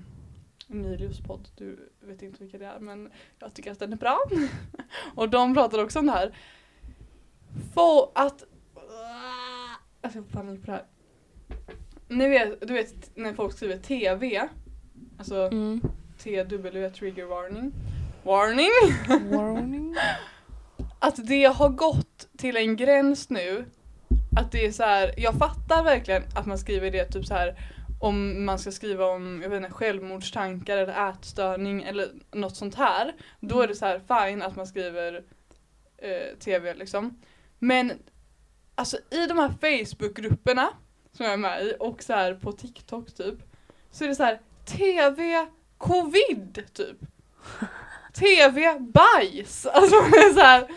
[0.70, 1.48] Emilius podd.
[1.56, 4.20] Du vet inte vilka det är men jag tycker att den är bra.
[5.15, 6.38] och de pratade också om det här.
[7.74, 8.44] Få att...
[10.02, 10.86] Jag får panik på det här.
[12.08, 14.50] Ni vet, du vet när folk skriver TV.
[15.19, 15.82] Alltså Mm.
[16.17, 17.71] TW, trigger warning.
[18.23, 18.71] Warning!
[19.32, 19.95] Warning.
[20.99, 23.65] att det har gått till en gräns nu
[24.38, 27.55] att det är så här, jag fattar verkligen att man skriver det typ så här
[28.01, 33.13] om man ska skriva om jag vet inte, självmordstankar eller ätstörning eller något sånt här.
[33.39, 35.23] Då är det så här fine att man skriver
[35.97, 37.21] eh, TV liksom.
[37.60, 37.91] Men
[38.75, 40.69] alltså i de här Facebookgrupperna
[41.12, 43.36] som jag är med i och så här på TikTok typ
[43.91, 44.39] så är det så här
[44.77, 46.97] TV covid typ.
[48.19, 49.65] TV bajs.
[49.65, 50.67] Alltså det är så här,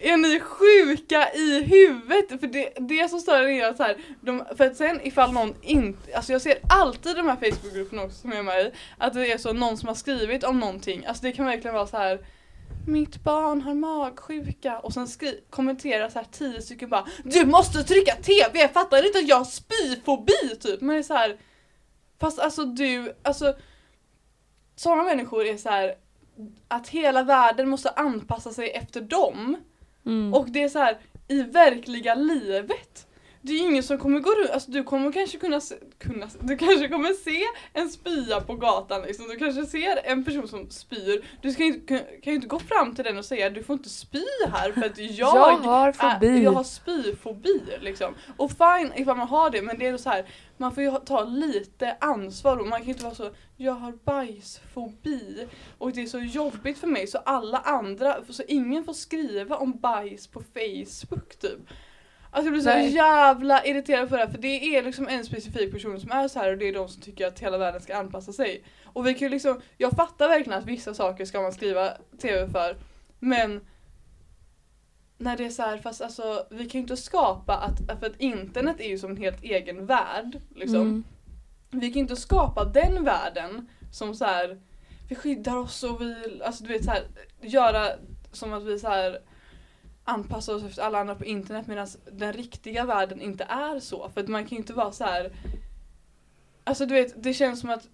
[0.00, 2.40] är ni sjuka i huvudet?
[2.40, 5.54] För det, det som stör är att så här, de, för att sen ifall någon
[5.62, 9.12] inte, alltså jag ser alltid de här Facebookgrupperna också som jag är med i, att
[9.12, 11.96] det är så någon som har skrivit om någonting, alltså det kan verkligen vara så
[11.96, 12.18] här
[12.86, 17.84] mitt barn har magsjuka och sen skri- kommenterar så här tio stycken bara Du måste
[17.84, 20.80] trycka TV, fattar du inte att jag har spyfobi typ.
[20.80, 21.36] Man är så här,
[22.20, 23.54] fast alltså du, alltså
[24.76, 25.94] sådana människor är så här
[26.68, 29.56] att hela världen måste anpassa sig efter dem.
[30.06, 30.34] Mm.
[30.34, 33.07] Och det är så här i verkliga livet.
[33.42, 36.38] Det är ingen som kommer gå runt, alltså du kommer kanske kunna, se, kunna se-
[36.42, 37.40] du kanske kommer se
[37.72, 39.28] en spya på gatan liksom.
[39.28, 41.24] Du kanske ser en person som spyr.
[41.42, 43.74] Du ska inte, kan kan ju inte gå fram till den och säga du får
[43.76, 44.22] inte spy
[44.52, 46.42] här för att jag, Jag har är- fobi.
[46.42, 48.14] jag har spyfobi liksom.
[48.36, 51.24] Och fine ifall man har det men det är så här man får ju ta
[51.24, 53.92] lite ansvar och man kan inte vara så jag har
[54.62, 55.46] bajsfobi
[55.78, 59.78] och det är så jobbigt för mig så alla andra, så ingen får skriva om
[59.80, 61.60] bajs på Facebook typ.
[62.30, 62.94] Alltså jag blir så Nej.
[62.94, 66.38] jävla irriterad på det här för det är liksom en specifik person som är så
[66.38, 68.64] här och det är de som tycker att hela världen ska anpassa sig.
[68.84, 72.48] Och vi kan ju liksom, jag fattar verkligen att vissa saker ska man skriva TV
[72.48, 72.76] för
[73.18, 73.60] men
[75.18, 78.20] när det är så här, fast alltså vi kan ju inte skapa att, för att
[78.20, 80.80] internet är ju som en helt egen värld liksom.
[80.80, 81.04] Mm.
[81.70, 84.60] Vi kan ju inte skapa den världen som så här
[85.08, 87.02] vi skyddar oss och vi, alltså du vet så här,
[87.40, 87.88] göra
[88.32, 89.18] som att vi så här
[90.08, 94.10] anpassa oss efter alla andra på internet medan den riktiga världen inte är så.
[94.14, 95.32] För att man kan ju inte vara så här.
[96.64, 97.88] Alltså du vet, det känns som att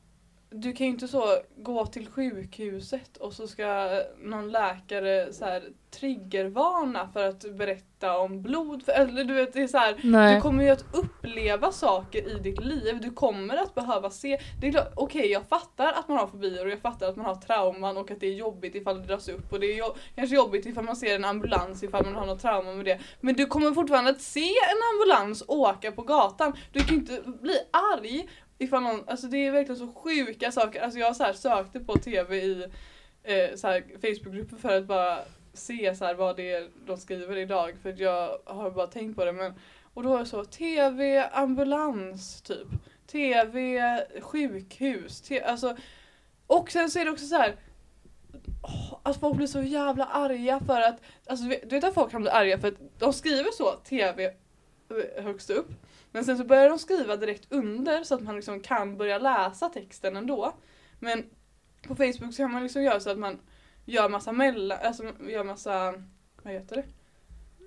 [0.56, 5.62] du kan ju inte så gå till sjukhuset och så ska någon läkare så här
[5.90, 8.82] triggervarna för att berätta om blod.
[8.82, 10.34] För, eller du vet, det är så här, Nej.
[10.34, 14.38] du kommer ju att uppleva saker i ditt liv, du kommer att behöva se.
[14.60, 17.26] Det är klart, okej jag fattar att man har fobier och jag fattar att man
[17.26, 19.94] har trauman och att det är jobbigt ifall det dras upp och det är jo-
[20.14, 22.98] kanske jobbigt ifall man ser en ambulans ifall man har något trauma med det.
[23.20, 26.52] Men du kommer fortfarande att se en ambulans åka på gatan.
[26.72, 27.56] Du kan ju inte bli
[27.94, 30.80] arg ifall någon, alltså det är verkligen så sjuka saker.
[30.82, 32.62] Alltså jag så här sökte på TV i
[33.22, 35.18] eh, så här för att bara
[35.52, 39.24] se så här vad det är de skriver idag för jag har bara tänkt på
[39.24, 39.54] det men
[39.94, 42.68] och då har jag så TV, ambulans typ.
[43.06, 43.80] TV,
[44.20, 45.20] sjukhus.
[45.20, 45.76] Te, alltså,
[46.46, 47.56] och sen så är det också så här.
[48.62, 52.22] att Alltså folk blir så jävla arga för att, alltså du vet- att folk kan
[52.22, 55.68] bli arga för att de skriver så TV eh, högst upp.
[56.14, 59.68] Men sen så börjar de skriva direkt under så att man liksom kan börja läsa
[59.68, 60.52] texten ändå.
[60.98, 61.24] Men
[61.82, 63.38] på Facebook så kan man liksom göra så att man
[63.84, 65.94] gör massa mellan, alltså gör massa,
[66.42, 66.84] vad heter det?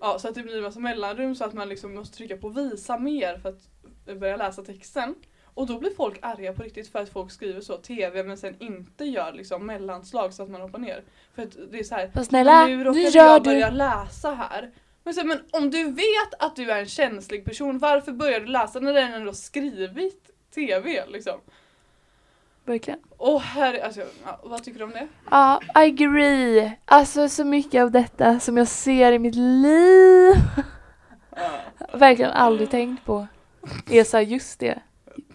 [0.02, 2.98] Ja, så att det blir massa mellanrum så att man liksom måste trycka på visa
[2.98, 5.16] mer för att börja läsa texten.
[5.44, 8.56] Och då blir folk arga på riktigt för att folk skriver så TV men sen
[8.60, 11.04] inte gör liksom mellanslag så att man hoppar ner.
[11.36, 13.50] För att det är så här, snälla, nu råkade jag du...
[13.50, 14.72] börja läsa här.
[15.08, 18.46] Men, så, men om du vet att du är en känslig person, varför börjar du
[18.46, 21.40] läsa när den ändå skrivit TV liksom?
[22.66, 23.00] Verkligen.
[23.18, 25.08] Åh herre, alltså, ja, vad tycker du om det?
[25.32, 26.72] Ja, I agree.
[26.86, 30.34] Alltså så mycket av detta som jag ser i mitt liv.
[31.94, 33.28] Verkligen aldrig tänkt på.
[33.90, 34.80] Är så här, just det.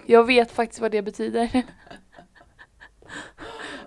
[0.07, 1.63] Jag vet faktiskt vad det betyder.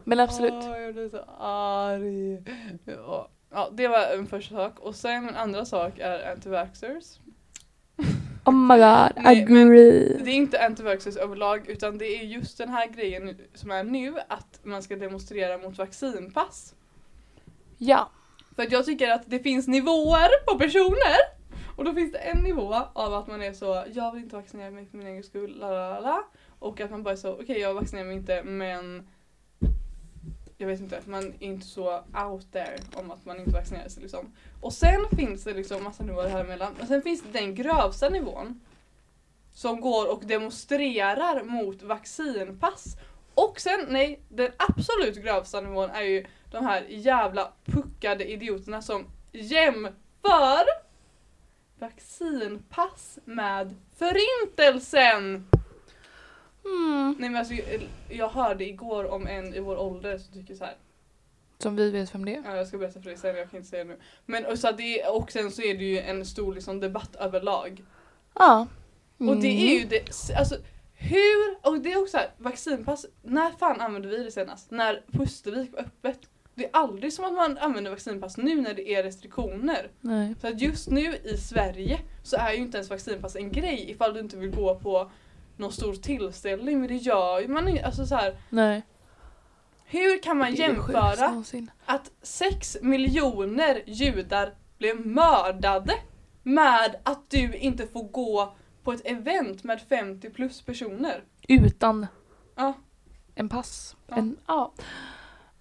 [0.03, 0.53] Men absolut.
[0.53, 2.43] Åh, jag blir så arg.
[2.85, 3.29] Ja.
[3.55, 4.79] Ja, det var en första sak.
[4.79, 7.19] Och sen en andra sak är anti-vaxxers.
[8.45, 10.17] Oh my god, Nej, agree.
[10.23, 14.15] Det är inte anti-vaxxers överlag utan det är just den här grejen som är nu
[14.27, 16.73] att man ska demonstrera mot vaccinpass.
[17.77, 18.09] Ja.
[18.55, 21.35] För att jag tycker att det finns nivåer på personer.
[21.75, 24.71] Och då finns det en nivå av att man är så, jag vill inte vaccinera
[24.71, 26.23] mig för min egen skull, la la la.
[26.59, 29.07] Och att man bara är så, okej jag vaccinerar mig inte men
[30.57, 34.01] jag vet inte, man är inte så out there om att man inte vaccinerar sig
[34.01, 34.33] liksom.
[34.61, 36.73] Och sen finns det liksom massa nivåer här emellan.
[36.77, 38.61] Men sen finns det den grövsta nivån
[39.53, 42.97] som går och demonstrerar mot vaccinpass.
[43.33, 49.05] Och sen, nej, den absolut grövsta nivån är ju de här jävla puckade idioterna som
[49.31, 50.65] jämför
[51.79, 55.47] vaccinpass med förintelsen!
[56.65, 57.15] Mm.
[57.19, 60.63] Nej men alltså, jag, jag hörde igår om en i vår ålder som tycker så
[60.65, 60.75] här.
[61.57, 62.41] Som vi vet vem det är.
[62.45, 63.97] Ja, jag ska berätta för dig sen, jag kan inte säga det nu.
[64.25, 67.83] Men och, så det, och sen så är det ju en stor liksom, debatt överlag.
[68.33, 68.67] Ja.
[69.17, 69.79] Och det är Mm.
[69.79, 70.55] ju det, alltså
[70.93, 74.71] hur, och det är också här, vaccinpass, när fan använde vi det senast?
[74.71, 76.19] När Pustervik var öppet?
[76.55, 79.89] Det är aldrig som att man använder vaccinpass nu när det är restriktioner.
[80.01, 80.35] Nej.
[80.41, 84.13] Så att just nu i Sverige så är ju inte ens vaccinpass en grej ifall
[84.13, 85.11] du inte vill gå på
[85.57, 86.79] någon stor tillställning.
[86.79, 87.85] Men det gör ju man inte.
[87.85, 88.81] Alltså så här, Nej.
[89.85, 91.43] hur kan man jämföra
[91.85, 95.93] att 6 miljoner judar blev mördade
[96.43, 101.23] med att du inte får gå på ett event med 50 plus personer?
[101.47, 102.07] Utan
[102.55, 102.73] Ja.
[103.35, 103.95] en pass.
[104.07, 104.15] Ja.
[104.15, 104.71] En, ja.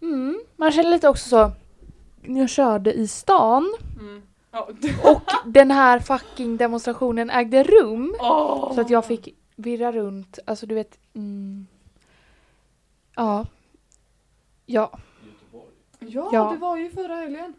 [0.03, 0.41] Mm.
[0.57, 1.51] Man känner lite också så.
[2.23, 4.23] Jag körde i stan Mm.
[5.03, 8.15] Och den här fucking demonstrationen ägde rum.
[8.21, 8.75] Åh.
[8.75, 10.39] Så att jag fick virra runt.
[10.47, 10.99] Alltså du vet.
[11.15, 11.67] Mm.
[13.15, 13.47] Ja.
[14.67, 14.99] Ja.
[15.99, 16.51] Ja, Ja.
[16.53, 17.55] det var ju förra helgen.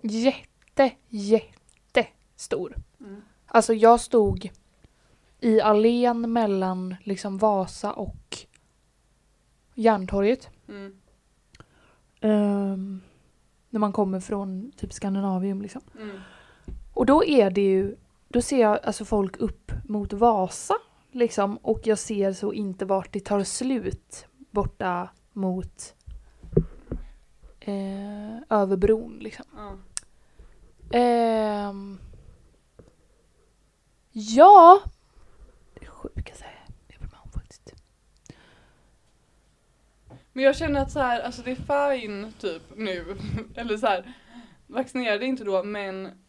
[0.00, 2.06] Jätte, jätte
[2.36, 2.74] stor.
[3.00, 3.22] Mm.
[3.46, 4.50] Alltså jag stod
[5.40, 8.38] i allén mellan liksom Vasa och
[9.74, 10.48] Järntorget.
[10.68, 10.96] Mm.
[12.20, 13.00] Ehm,
[13.70, 15.82] när man kommer från typ Skandinavium liksom.
[16.00, 16.20] Mm.
[16.94, 17.96] Och då är det ju,
[18.28, 20.74] då ser jag alltså folk upp mot Vasa
[21.12, 25.94] liksom och jag ser så inte vart det tar slut borta mot
[27.60, 29.44] eh, över bron liksom.
[29.56, 29.76] Ja.
[30.98, 31.98] Ehm,
[34.12, 34.82] ja,
[35.74, 36.44] det sjukaste
[36.88, 37.74] jag varit med om faktiskt.
[40.32, 43.16] Men jag känner att så här, alltså det är fine typ nu.
[43.54, 44.14] Eller så här,
[44.66, 46.21] vaccinerade inte då men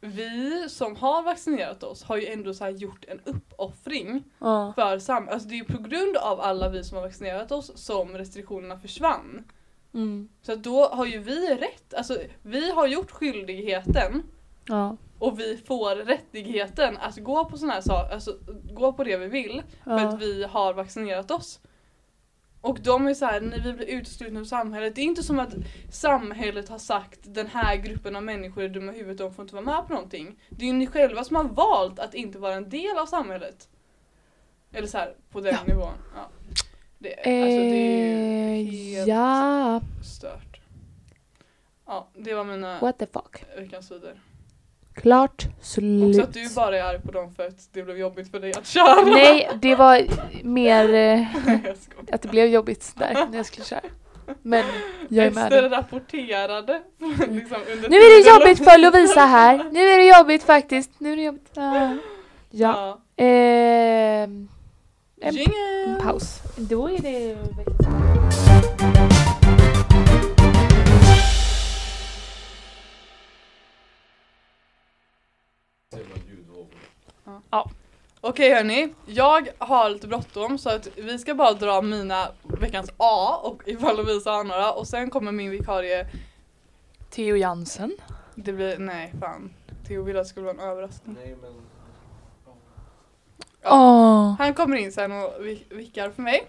[0.00, 4.72] vi som har vaccinerat oss har ju ändå så gjort en uppoffring Ja.
[4.76, 5.28] för sam...
[5.28, 8.78] Alltså det är ju på grund av alla vi som har vaccinerat oss som restriktionerna
[8.78, 9.44] försvann.
[9.94, 10.28] Mm.
[10.42, 14.22] Så då har ju vi rätt, alltså vi har gjort skyldigheten
[14.68, 14.96] Ja.
[15.18, 18.36] och vi får rättigheten att gå på sådana här saker, alltså
[18.72, 20.08] gå på det vi vill för Ja.
[20.08, 21.60] att vi har vaccinerat oss.
[22.60, 25.38] Och de är så här, när vi blir uteslutna ur samhället, det är inte som
[25.38, 25.54] att
[25.90, 29.54] samhället har sagt den här gruppen av människor är dumma i huvudet, de får inte
[29.54, 30.36] vara med på någonting.
[30.48, 33.68] Det är ju ni själva som har valt att inte vara en del av samhället.
[34.72, 35.64] Eller så här, på den Ja.
[35.74, 35.92] nivån.
[36.16, 36.28] Ja.
[36.98, 40.60] Det, alltså det är Eh, helt ja, stört.
[41.86, 43.44] Ja, det var mina what the fuck.
[43.56, 44.20] veckans sidor.
[45.00, 46.20] Klart Också slut.
[46.22, 48.66] att du bara är arg på dem för att det blev jobbigt för dig att
[48.66, 49.02] köra.
[49.04, 50.02] Nej, det var
[50.44, 51.26] mer eh,
[52.12, 53.80] att det blev jobbigt där när jag skulle köra.
[54.42, 54.64] Men
[55.08, 56.82] jag är med Ester rapporterade.
[57.28, 59.68] liksom under Nu är det jobbigt för Lovisa här.
[59.72, 60.90] Nu är det jobbigt faktiskt.
[60.98, 61.58] Nu är det jobbigt.
[61.58, 61.60] Ah.
[61.62, 61.96] Ja.
[62.50, 63.00] Ja.
[63.24, 64.48] Ehm,
[65.20, 65.36] en,
[65.86, 66.38] en paus.
[66.56, 68.49] Då är det
[78.20, 83.40] Okej hörni, jag har lite bråttom så att vi ska bara dra mina veckans A
[83.42, 86.06] och ifall Lovisa har några och sen kommer min vikarie.
[87.10, 87.96] Theo Jansen.
[88.34, 89.50] Det blir, nej fan.
[89.88, 91.16] Theo ville att det skulle vara en överraskning.
[91.24, 91.52] Nej men...
[93.64, 94.34] Åh.
[94.38, 96.46] Han kommer in sen och vi- vickar för mig.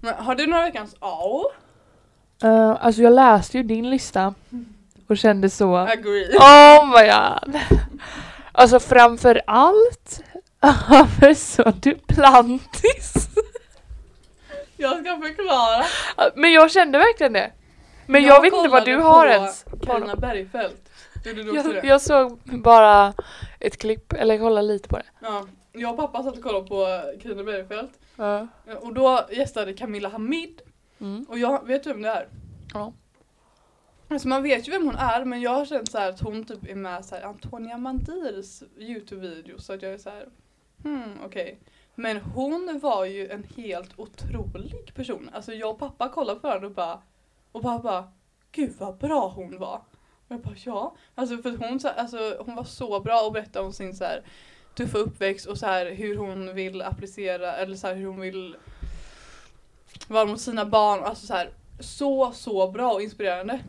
[0.00, 1.42] Men har du några veckans A?
[2.44, 4.34] Eh, alltså jag läste ju din lista
[5.06, 5.76] och kände så.
[5.76, 6.28] Agree.
[6.38, 7.60] Oh my god.
[8.52, 10.22] Alltså framför allt
[10.90, 13.28] över så Duplantis.
[14.76, 15.84] Jag ska förklara.
[16.34, 17.52] Men jag kände verkligen det.
[18.06, 19.64] Men jag, vet inte vad du har ens.
[19.64, 20.18] på honom.
[20.20, 20.90] Bergfeldt.
[21.24, 21.88] Gjorde du också Jag, det?
[21.88, 23.14] jag såg bara
[23.60, 25.04] ett klipp, eller kollade lite på det.
[25.20, 27.92] Ja, jag och pappa satt och kollade på Carina Bergfeldt.
[28.16, 28.46] Ja.
[28.80, 30.60] Och då gästade Camilla Hamid.
[31.00, 31.26] Mm.
[31.28, 32.28] Och jag vet du vem det är?
[32.74, 32.92] Ja.
[34.12, 36.44] Alltså man vet ju vem hon är men jag har känt så här att hon
[36.44, 40.28] typ är med så här Antonia Mandirs Youtube-videos så att jag är så här.
[40.82, 41.60] Hmm, okej.
[41.94, 45.30] Men hon var ju en helt otrolig person.
[45.32, 47.02] Alltså jag och pappa kollade på henne och bara
[47.52, 48.12] och pappa bara
[48.52, 49.82] Gud vad bra hon var.
[50.28, 50.96] Och jag bara ja.
[51.14, 54.22] Alltså för hon, så, alltså, hon var så bra och berättade om sin så här
[54.74, 58.56] tuffa uppväxt och så här hur hon vill applicera eller så här hur hon vill
[60.08, 61.04] vara mot sina barn.
[61.04, 63.60] Alltså så här så så bra och inspirerande.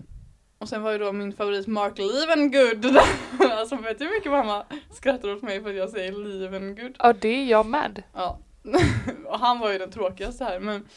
[0.64, 2.98] Och sen var ju då min favorit Mark Levengood.
[3.52, 6.96] alltså vet du hur mycket mamma skrattar åt mig för att jag säger Levengood?
[7.00, 8.04] ja, det är jag med.
[8.14, 8.40] Ja.
[9.28, 10.88] och han var ju den tråkigaste här men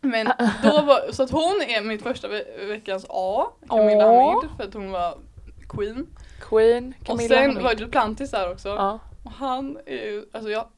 [0.00, 0.26] men
[0.62, 4.34] då var, så att hon är mitt första ve- veckans A, Camilla Åh.
[4.34, 5.18] Hamid, för att hon var
[5.68, 6.06] Queen.
[6.40, 7.62] Queen, och Camilla sen Hamid.
[7.62, 8.68] var Duplantis där också.
[8.68, 8.98] Ja.
[9.24, 10.68] Och han är ju, alltså jag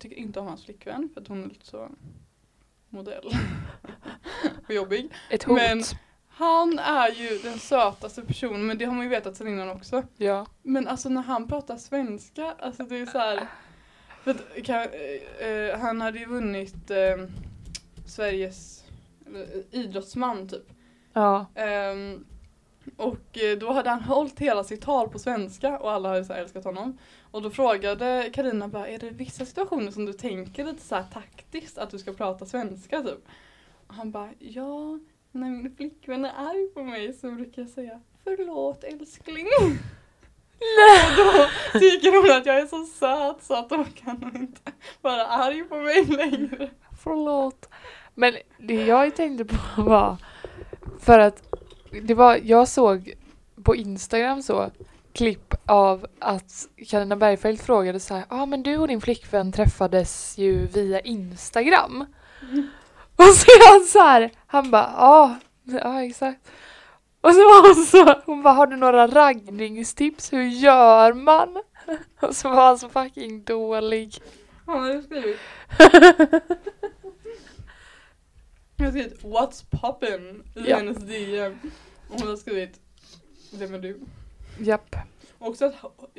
[0.00, 1.88] tycker inte om hans flickvän för att hon är lite så
[2.88, 3.24] modell.
[4.66, 5.12] och jobbig.
[5.30, 5.56] Ett hot.
[5.56, 5.82] Men-
[6.42, 10.02] Han är ju den sötaste personen men det har man ju vetat sedan innan också.
[10.16, 10.46] Ja.
[10.62, 13.46] Men alltså när han pratar svenska, alltså det är så här.
[14.24, 17.16] Att, kan, eh, eh, han hade ju vunnit eh,
[18.06, 18.84] Sveriges
[19.26, 20.68] eh, idrottsman typ.
[21.12, 21.46] Ja.
[21.54, 22.24] Ehm,
[22.96, 26.32] och eh, då hade han hållit hela sitt tal på svenska och alla hade så
[26.32, 26.98] här älskat honom.
[27.30, 31.06] Och då frågade Karina bara, är det vissa situationer som du tänker lite så här
[31.12, 33.28] taktiskt att du ska prata svenska typ?
[33.86, 34.98] Och han bara, ja,
[35.32, 39.46] när min flickvän är arg på mig så brukar jag säga förlåt älskling.
[39.60, 39.70] Och
[41.16, 45.26] då tycker hon att jag är så söt så att då kan hon inte vara
[45.26, 46.70] arg på mig längre.
[47.02, 47.68] Förlåt.
[48.14, 50.16] Men det jag tänkte på var
[51.00, 51.42] för att
[52.02, 53.14] det var, jag såg
[53.62, 54.70] på Instagram så
[55.12, 59.52] klipp av att Carina Bergfeldt frågade så här, ja ah, men du och din flickvän
[59.52, 62.06] träffades ju via Instagram.
[63.28, 66.48] Och så är han så här, han bara ja, ja exakt.
[67.20, 71.62] Och så var hon så, hon bara har du några raggningstips, hur gör man?
[72.20, 74.14] Och så var han så fucking dålig.
[74.66, 75.36] Han skrivit.
[78.78, 80.76] Har skrivit What's poppin i Ja.
[80.76, 81.58] hennes DM.
[82.10, 82.80] Och hon har skrivit
[83.52, 84.00] Vem är du?
[84.58, 84.96] Japp.
[85.38, 85.74] Också att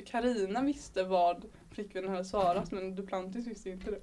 [0.05, 3.99] Karina visste vad flickvännen hade svarat men Duplantis visste inte det.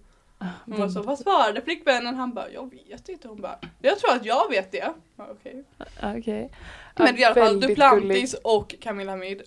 [0.65, 2.15] Hon var så, vad svarade flickvännen?
[2.17, 3.29] Han bara, jag vet inte.
[3.29, 4.93] Hon bara, jag tror att jag vet det.
[5.17, 5.65] Ja, Okej.
[6.03, 6.51] Okej.
[6.97, 9.43] Men i alla fall Duplantis och Camilla Hamid.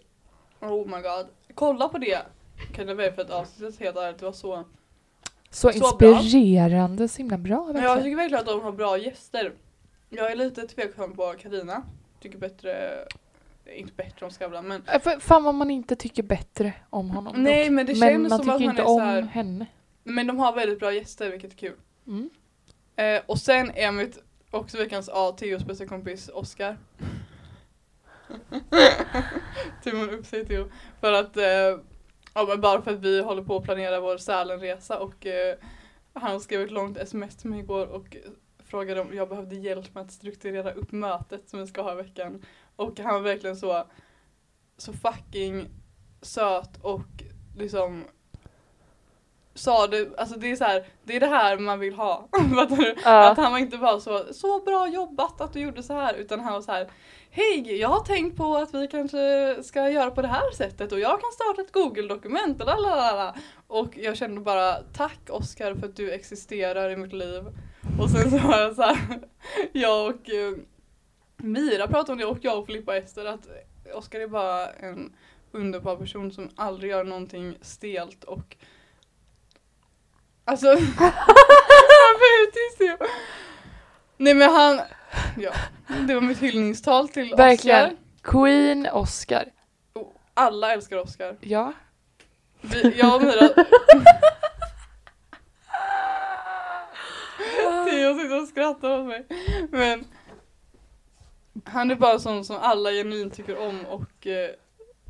[0.62, 1.28] Oh my god.
[1.54, 2.20] Kolla på det.
[2.76, 4.64] Kan det vara för ett avsnitt helt ärligt, det var så.
[5.50, 6.10] Så Så bra.
[6.20, 8.04] inspirerande, så himla bra Men jag verkligen.
[8.04, 9.54] tycker verkligen att de har bra gäster.
[10.10, 11.84] Jag är lite tveksam på Karina.
[12.22, 12.94] Tycker bättre,
[13.76, 17.44] inte bättre om Skavlan men Äh, Fan vad man inte tycker bättre om honom.
[17.44, 17.72] Nej dock.
[17.72, 19.66] men det men känns man som tycker att man inte är om henne.
[20.04, 21.78] Men de har väldigt bra gäster vilket är kul.
[22.08, 22.30] Mm.
[22.96, 26.78] Eh, och sen är mitt också veckans A, Theos bästa kompis Oscar.
[29.84, 30.70] Tummen upp sig Theo.
[31.00, 31.80] För att, eh,
[32.34, 35.56] ja men bara för att vi håller på att planera vår Sälenresa och eh,
[36.14, 38.18] han skrev ett långt sms till mig igår och
[38.66, 41.96] frågade om jag behövde hjälp med att strukturera upp mötet som vi ska ha i
[41.96, 42.46] veckan.
[42.76, 43.88] Och han var verkligen så,
[44.78, 45.70] så fucking
[46.22, 47.24] söt och
[47.58, 48.04] liksom
[49.54, 52.28] sa det, alltså det är så här, det är det här man vill ha.
[52.70, 52.96] Du?
[53.04, 53.30] Ja.
[53.30, 56.40] Att han var inte bara så, så bra jobbat att du gjorde så här utan
[56.40, 56.88] han var så här
[57.36, 61.00] Hej, jag har tänkt på att vi kanske ska göra på det här sättet och
[61.00, 63.36] jag kan starta ett Google-dokument och lalalala.
[63.68, 67.44] Och jag kände bara tack Oskar för att du existerar i mitt liv.
[68.00, 68.98] Och sen så var jag så här,
[69.72, 70.54] jag och eh,
[71.38, 73.48] Mira pratade om det och jag och Filippa Ester att
[73.94, 75.14] Oskar är bara en
[75.52, 78.56] underbar person som aldrig gör någonting stelt och
[80.46, 80.68] Alltså,
[82.08, 83.00] varför uttyst jag?
[84.18, 84.82] Nej men han,
[85.38, 85.52] ja,
[86.08, 87.86] det var mitt hyllningstal till Verkligen.
[87.86, 87.98] Oscar.
[88.22, 89.46] Queen Oscar.
[89.94, 91.38] Och Alla älskar Oscar.
[91.42, 91.74] Ja.
[92.62, 93.48] Vi, jag och Mira,
[97.86, 99.26] Theo sitter och skrattar åt mig.
[99.70, 100.06] Men
[101.66, 104.50] han är bara sån som alla genuint tycker om och eh,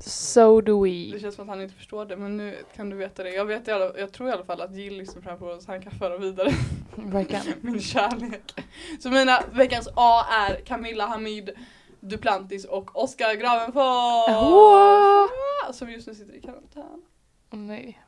[0.05, 1.19] So do det we.
[1.19, 3.29] känns som att han inte förstår det men nu kan du veta det.
[3.29, 5.91] Jag, vet jag tror i alla fall att Jill lyssnar framför oss så han kan
[5.91, 6.51] föra vidare
[6.95, 7.45] Verkligen.
[7.61, 8.53] min kärlek.
[8.99, 11.51] Så mina veckans A är Camilla Hamid
[11.99, 15.29] Duplantis och Oskar Gravenfors.
[15.77, 17.01] Som just nu sitter i karantän.
[17.51, 17.99] Åh, nej.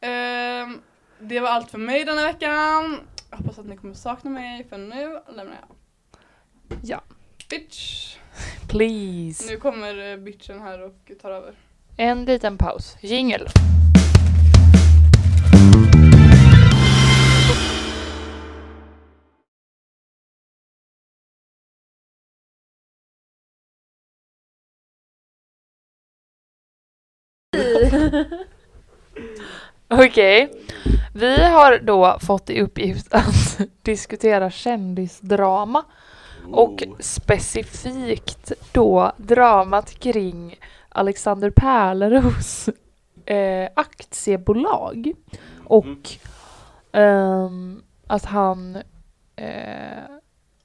[0.00, 0.80] Ehm,
[1.18, 2.98] det var allt för mig denna veckan.
[3.30, 5.76] Jag hoppas att ni kommer sakna mig för nu lämnar jag.
[6.82, 7.02] Ja.
[7.50, 8.16] Bitch.
[8.68, 9.50] Please.
[9.50, 11.54] Nu kommer eh, bitchen här och tar över.
[11.96, 12.96] En liten paus.
[13.00, 13.48] Jingel.
[29.88, 30.52] Okej.
[31.14, 35.84] Vi har då fått i uppgift att diskutera kändisdrama.
[36.50, 40.56] Och specifikt då dramat kring
[40.88, 42.68] Alexander Pärleros
[43.26, 45.12] eh, aktiebolag.
[45.64, 46.10] Och
[46.92, 48.76] ehm, att han
[49.36, 50.02] eh,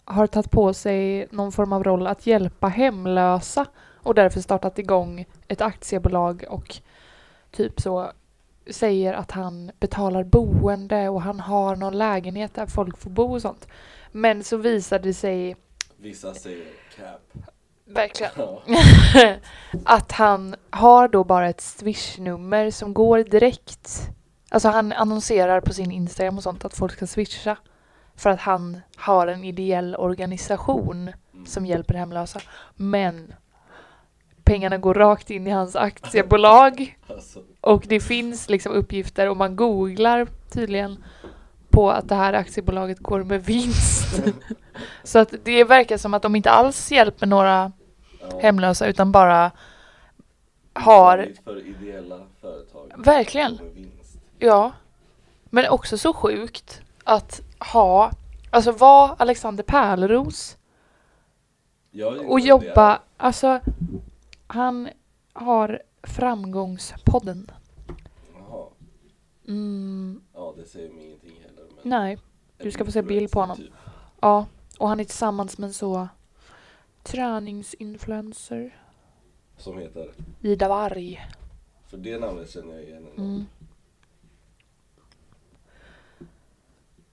[0.05, 3.65] har tagit på sig någon form av roll att hjälpa hemlösa
[4.03, 6.75] och därför startat igång ett aktiebolag och
[7.51, 8.11] typ så
[8.71, 13.41] säger att han betalar boende och han har någon lägenhet där folk får bo och
[13.41, 13.67] sånt.
[14.11, 15.55] Men så visar det sig
[15.99, 17.21] Vissa säger cap.
[17.85, 18.61] verkligen Ja.
[19.85, 24.09] att han har då bara ett swishnummer som går direkt.
[24.49, 27.57] Alltså han annonserar på sin Instagram och sånt att folk ska swisha.
[28.15, 31.45] För att han har en ideell organisation Mm.
[31.45, 32.39] som hjälper hemlösa.
[32.75, 33.33] Men
[34.43, 36.97] pengarna går rakt in i hans aktiebolag.
[37.07, 41.03] Alltså, Och det finns liksom uppgifter och man googlar tydligen
[41.77, 44.23] på att det här aktiebolaget går med vinst.
[45.03, 47.71] Så att det verkar som att de inte alls hjälper några
[48.21, 48.39] ja.
[48.39, 49.51] hemlösa utan bara
[50.73, 52.91] har, för ideella företag.
[52.97, 53.59] verkligen,
[54.39, 54.71] ja.
[55.45, 57.41] Men också så sjukt att
[57.73, 58.11] ha,
[58.49, 60.57] alltså vara Alexander Pärleros
[62.27, 63.59] och jobba, alltså
[64.47, 64.89] han
[65.33, 67.51] har Framgångspodden.
[68.33, 68.67] Jaha.
[69.47, 70.89] Mm, Ja, det säger.
[70.89, 71.16] Men
[71.83, 72.17] nej,
[72.57, 73.57] du ska få se bild på honom.
[73.57, 73.71] Typ.
[74.21, 74.45] ja.
[74.79, 76.07] Och han är tillsammans med en så
[77.03, 78.81] träningsinfluencer.
[79.57, 80.11] Som heter.
[80.41, 81.27] Ida Warg.
[81.87, 83.07] För det namnet känner jag igen.
[83.17, 83.45] Mm.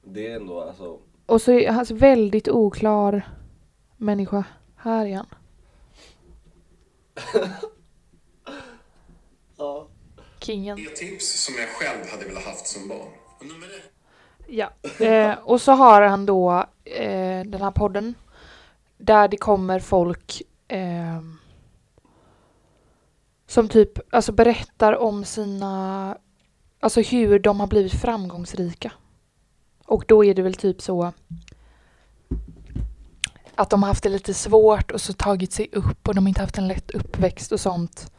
[0.03, 0.99] Det är ändå alltså.
[1.27, 3.29] Och så är han alltså väldigt oklar
[3.97, 4.45] människa.
[4.77, 5.27] Här är han.
[9.57, 9.89] Ja.
[10.41, 10.77] Kingen.
[10.77, 13.09] Tre tips som jag själv hade velat haft som barn.
[13.39, 13.94] Och nummer ett.
[14.47, 14.71] Ja.
[15.01, 18.15] Eh, och så har han då eh, den här podden
[18.99, 21.21] där det kommer folk eh,
[23.47, 26.17] som typ alltså berättar om sina,
[26.81, 28.93] alltså hur de har blivit framgångsrika.
[29.87, 31.13] Och då är det väl typ så
[33.55, 36.29] att de har haft det lite svårt och så tagit sig upp och de har
[36.29, 38.13] inte haft en lätt uppväxt och sånt.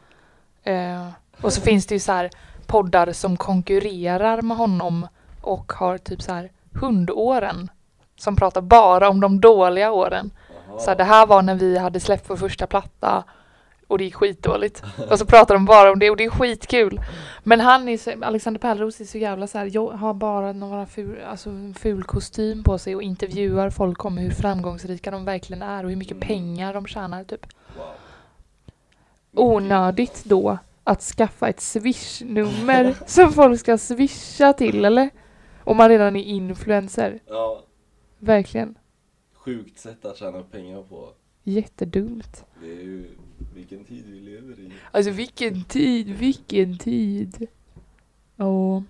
[0.62, 1.08] Eh,
[1.40, 2.30] och så finns det ju så här
[2.66, 5.08] poddar som konkurrerar med honom
[5.46, 7.70] och har typ så här hundåren
[8.16, 10.30] som pratar bara om de dåliga åren.
[10.68, 10.78] Jaha.
[10.78, 13.24] Så här, det här var när vi hade släppt vår första platta
[13.88, 14.82] och det gick skitdåligt.
[15.10, 17.00] Och så pratar de bara om det och det är skitkul.
[17.42, 20.86] Men han är så, Alexander Pärleros är så jävla så här, jag har bara några
[20.86, 25.84] ful, alltså ful kostym på sig och intervjuar folk om hur framgångsrika de verkligen är
[25.84, 26.28] och hur mycket Mm.
[26.28, 27.46] pengar de tjänar typ.
[27.76, 27.86] Wow.
[29.34, 35.10] Onödigt då att skaffa ett swish-nummer som folk ska swisha till eller?
[35.66, 37.20] Om man redan är influencer.
[37.26, 37.62] Ja,
[38.18, 38.78] Verkligen.
[39.32, 41.08] sjukt sätt att tjäna pengar på.
[41.42, 42.44] Jättedumt.
[42.60, 43.10] Det är ju
[43.54, 44.72] vilken tid vi lever i.
[44.90, 47.46] Alltså vilken tid, vilken tid.
[48.36, 48.82] Och,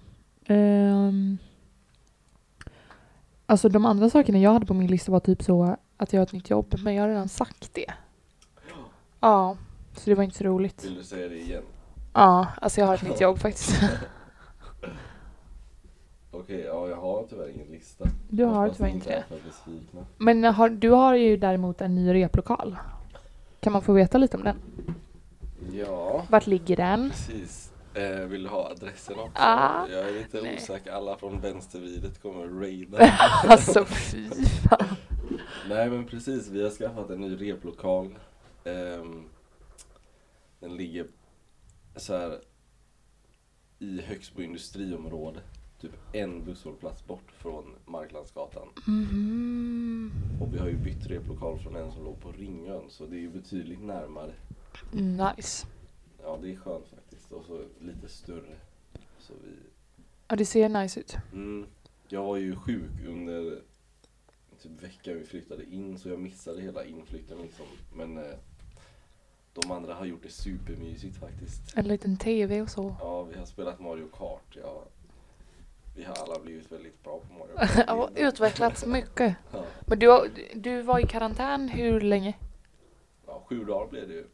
[0.45, 1.39] ehm,
[3.47, 6.27] alltså de andra sakerna jag hade på min lista var typ så att jag har
[6.27, 7.93] ett nytt jobb, men jag har redan sagt det.
[9.20, 9.57] Ja,
[9.97, 10.85] så det var inte så roligt.
[10.85, 11.62] Vill du säga det igen?
[12.12, 13.81] Ja, alltså jag har ett nytt jobb faktiskt.
[16.41, 18.05] Okej, ja jag har tyvärr ingen lista.
[18.28, 19.24] Du har Hoppas tyvärr ni inte är det.
[19.37, 20.07] för besvikna.
[20.18, 22.76] Men har, du har ju däremot en ny replokal.
[23.61, 24.57] Kan man få veta lite om den?
[25.72, 27.11] Ja, Vart ligger den?
[27.11, 27.72] precis.
[27.95, 29.32] Eh, vill du ha adressen också?
[29.43, 30.57] Ah, jag är lite nej.
[30.57, 30.93] osäker.
[30.93, 32.99] Alla från vänstervidet kommer raida.
[33.49, 34.28] Alltså fy
[34.68, 34.87] fan.
[35.68, 38.18] Nej men precis, vi har skaffat en ny replokal.
[38.64, 39.22] Ehm,
[40.61, 41.07] den ligger
[41.97, 42.39] så här
[43.78, 45.41] i Högsbo industriområde.
[45.81, 48.68] Typ en busshållplats bort från Marklandsgatan.
[48.87, 50.11] Mhm.
[50.41, 53.20] Och vi har ju bytt replokal från en som låg på Ringön så det är
[53.20, 54.35] ju betydligt närmare.
[54.93, 55.66] Nice.
[56.22, 58.57] Ja det är skönt faktiskt och så lite större.
[59.18, 59.51] Så vi...
[60.29, 61.16] Ja, det ser nice ut.
[61.33, 61.66] mm,
[62.09, 63.62] jag var ju sjuk under
[64.62, 67.66] typ veckan vi flyttade in så jag missade hela inflytten liksom.
[67.95, 68.35] Men eh,
[69.53, 71.77] de andra har gjort det supermysigt faktiskt.
[71.77, 72.97] En liten tv och så.
[73.01, 74.57] Ja, vi har spelat Mario Kart.
[74.62, 74.85] Ja,
[75.97, 77.71] vi har alla blivit väldigt bra på Kart.
[77.87, 79.37] Ja, utvecklats mycket.
[79.53, 82.35] Ja, Men du, du var i karantän hur länge?
[83.27, 84.27] ja, sju dagar blev det ju.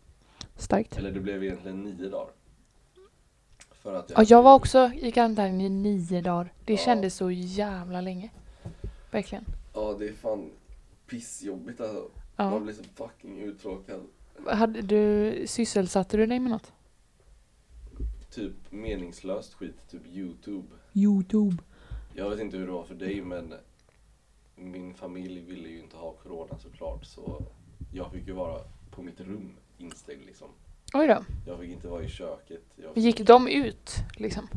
[0.57, 0.97] Starkt.
[0.99, 2.33] Eller det blev egentligen nio dagar.
[3.73, 6.53] För att Ja, jag var också i karantän i nio dagar.
[6.65, 6.79] Det Ja.
[6.79, 8.31] kändes så jävla länge.
[9.11, 9.45] Verkligen.
[9.75, 10.51] Ja, det är fan
[11.07, 12.11] pissjobbigt alltså.
[12.37, 12.59] Man Ja.
[12.61, 14.01] blir så fucking uttråkad.
[14.47, 16.73] Hade du, sysselsatte du dig med något?
[18.31, 20.67] Typ meningslöst skit, typ Youtube.
[20.93, 21.57] Youtube.
[22.15, 23.55] Jag vet inte hur det var för dig men
[24.55, 27.43] min familj ville ju inte ha corona såklart så
[27.93, 30.49] jag fick ju vara på mitt rum instängd liksom.
[30.95, 31.25] Oj då.
[31.47, 32.63] Jag fick inte vara i köket.
[32.77, 34.49] Jag fick, Gick de ut liksom?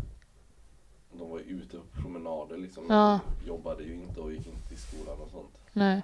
[1.13, 2.83] De var ju ute på promenader liksom.
[2.89, 3.19] Ja.
[3.41, 5.57] De jobbade ju inte och gick inte till skolan och sånt.
[5.73, 6.01] Nej.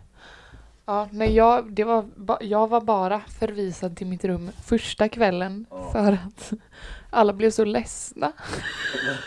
[0.85, 5.65] Ja, nej jag, det var ba, jag var bara förvisad till mitt rum första kvällen
[5.69, 5.91] Ja.
[5.91, 6.51] för att
[7.09, 8.31] alla blev så ledsna.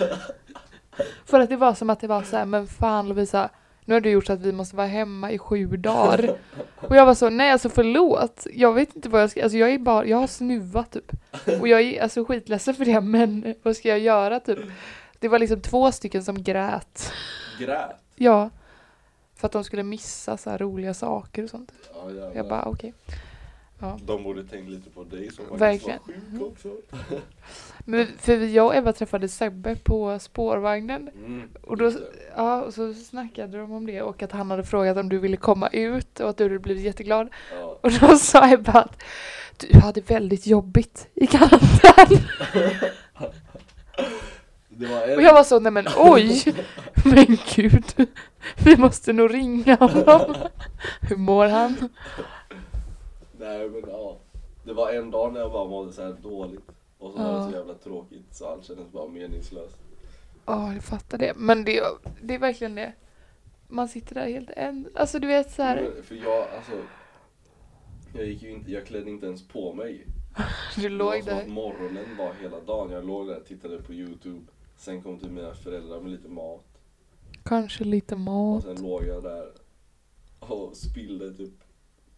[1.25, 3.51] för att det var som att det var så här, men fan Lovisa,
[3.85, 6.37] nu har du gjort så att vi måste vara hemma i sju dagar.
[6.77, 9.71] Och jag var så, nej alltså förlåt, jag vet inte vad jag ska, alltså jag
[9.71, 11.13] är bara, jag har snuvat typ.
[11.61, 14.59] Och jag är alltså skitledsen för det, men vad ska jag göra typ?
[15.19, 17.13] Det var liksom två stycken som grät.
[17.59, 17.91] Grät!
[18.17, 18.51] Ja.
[19.37, 21.73] För att de skulle missa så här roliga saker och sånt.
[21.95, 22.33] Ja.
[22.35, 22.95] Jag bara okej.
[23.85, 23.99] Ja.
[24.07, 25.99] De borde tänkt lite på dig som faktiskt Verkligen.
[26.07, 26.69] var sjuk också.
[27.85, 31.11] Men för jag och Eva träffade Sebbe på spårvagnen.
[31.27, 31.93] Mm, Och då,
[32.37, 35.37] ja, och så snackade de om det och att han hade frågat om du ville
[35.37, 37.29] komma ut och att du hade blivit jätteglad.
[37.61, 37.79] Ja.
[37.83, 39.03] Och då sa Ebba att
[39.57, 42.19] du hade väldigt jobbigt i karantän.
[44.81, 45.17] En...
[45.17, 46.43] Och jag var så, nej men oj!
[47.05, 48.09] Men gud,
[48.65, 50.35] vi måste nog ringa honom.
[51.01, 51.89] Hur mår han?
[53.45, 54.17] Nej men ja.
[54.65, 56.71] Det var en dag när jag bara mådde så här dåligt.
[56.99, 59.77] Och så var det så jävla tråkigt så allt kändes bara meningslöst.
[60.47, 61.33] Ja, jag fattar det.
[61.37, 61.83] Men det,
[62.23, 62.93] det är verkligen det.
[63.69, 64.89] Man sitter där helt en...
[64.95, 65.83] Alltså du vet så här.
[65.95, 66.73] Men, för jag, alltså.
[68.15, 70.07] Jag gick ju inte, jag klädde inte ens på mig.
[70.77, 72.91] Du Det var låg som att morgonen var hela dagen.
[72.91, 74.47] Jag låg där och tittade på youtube.
[74.77, 76.65] Sen kom till mina föräldrar med lite mat.
[77.45, 78.63] Kanske lite Och mat.
[78.65, 79.53] sen låg jag där
[80.41, 81.64] och spillde typ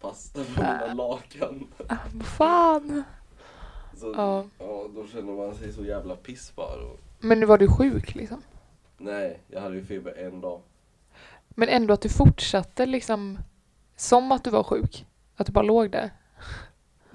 [0.00, 1.66] pasta på mina lakan.
[2.12, 3.02] Vad fan.
[3.96, 4.44] Så, Ja.
[4.58, 4.86] ja.
[4.94, 6.82] då känner man sig så jävla piss bara.
[6.84, 8.42] Och, Men nu var du sjuk liksom.
[8.98, 10.60] nej, jag hade ju feber en dag.
[11.48, 13.38] Men ändå att du fortsatte liksom
[13.96, 15.06] som att du var sjuk.
[15.36, 16.10] Att du bara låg där.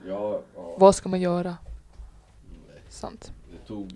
[0.07, 0.75] Ja, ja.
[0.77, 1.57] Vad ska man göra?
[2.67, 3.34] Nej, Sant.
[3.51, 3.91] det tog,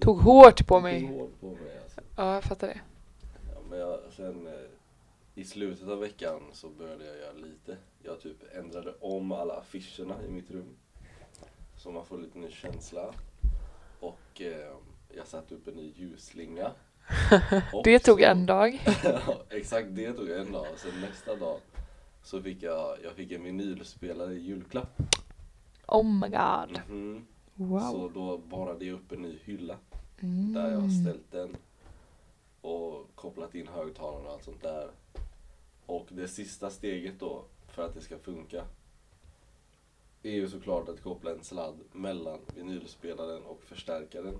[0.00, 1.00] Tog hårt på det mig.
[1.00, 2.00] tog hårt på mig alltså.
[2.16, 2.80] Ja, jag fattar det.
[3.54, 4.52] Ja, men jag, sen eh,
[5.34, 7.76] i slutet av veckan så började jag göra lite.
[8.02, 10.76] Jag typ ändrade om alla affischerna i mitt rum.
[11.76, 13.14] Så man får lite ny känsla.
[14.00, 14.72] Och eh,
[15.16, 16.70] jag satte upp en ny ljusslinga.
[17.72, 18.82] Och Det tog så- en dag.
[19.04, 20.66] Ja, Exakt, det tog en dag.
[20.76, 21.58] Sen nästa dag
[22.22, 25.00] så fick jag, jag fick en vinylspelare i julklapp.
[25.86, 26.80] Oh my god.
[26.86, 27.22] Så
[27.64, 28.12] Wow.
[28.14, 29.76] då borrade jag upp en ny hylla
[30.20, 30.52] Mm.
[30.54, 31.56] där jag har ställt den
[32.60, 34.90] och kopplat in högtalarna och allt sånt där.
[35.92, 38.64] Och det sista steget då för att det ska funka
[40.22, 44.34] är ju såklart att koppla en sladd mellan vinylspelaren och förstärkaren.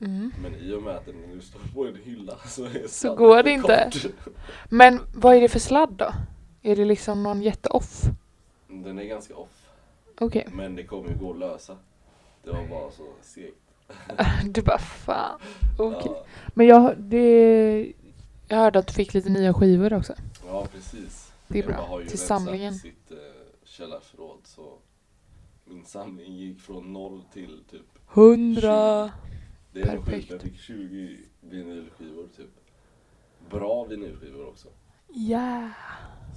[0.00, 0.32] Mm.
[0.42, 3.42] Men i och med att den nu står på en hylla så är Så går
[3.42, 3.90] det inte.
[3.92, 4.12] kort.
[4.68, 6.12] Men vad är det för sladd då?
[6.62, 8.02] Är det liksom någon jätteoff?
[8.68, 9.70] Den är ganska off.
[10.18, 10.48] Okej.
[10.52, 11.76] Men det kommer ju gå att lösa.
[12.44, 13.56] Det var bara så segt.
[14.44, 15.40] Du bara fan.
[15.78, 16.12] Okej.
[16.14, 17.92] Ja, Men jag, det,
[18.48, 20.14] jag hörde att du fick lite nya skivor också.
[20.46, 21.32] Ja, precis.
[21.48, 21.76] Det är bra.
[21.86, 22.74] har ju Till samlingen.
[22.74, 23.16] sitt eh,
[23.64, 24.78] källarförråd så
[25.64, 29.10] min samling gick från noll till typ Hundra.
[29.72, 30.06] Det är Perfekt.
[30.06, 32.50] sjukt, jag fick 20 vinylskivor typ.
[33.50, 34.68] Bra vinylskivor också.
[35.08, 35.70] Ja.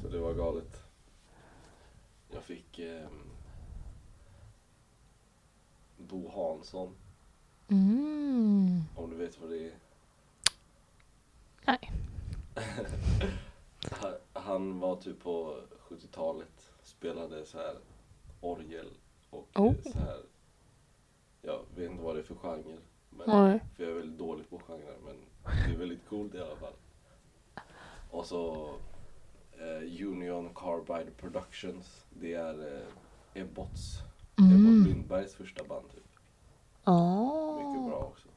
[0.02, 0.84] Så det var galet.
[2.32, 3.30] Jag fick ehm,
[5.98, 6.96] Bo Hansson,
[7.68, 8.84] Mm.
[8.96, 9.74] om du vet vad det är.
[11.66, 11.92] Nej.
[14.60, 15.56] Han- var typ på
[15.90, 17.76] 70-talet, spelade så här
[18.42, 18.88] orgel
[19.30, 19.74] och eh, Oh.
[19.84, 20.20] så här.
[21.42, 22.78] Jag vet inte vad det är för genre.
[23.10, 23.60] Men, Nej.
[23.76, 25.16] För jag är väldigt dålig på genrer men
[25.68, 26.74] det är väldigt coolt i alla fall.
[28.12, 28.70] Och så
[29.52, 32.06] eh, Union Carbide Productions.
[32.10, 33.98] Det är eh, Ebbots,
[34.38, 34.86] Ebbot Mm.
[34.88, 36.04] Lundbergs första band typ.
[37.58, 38.28] Mycket bra också.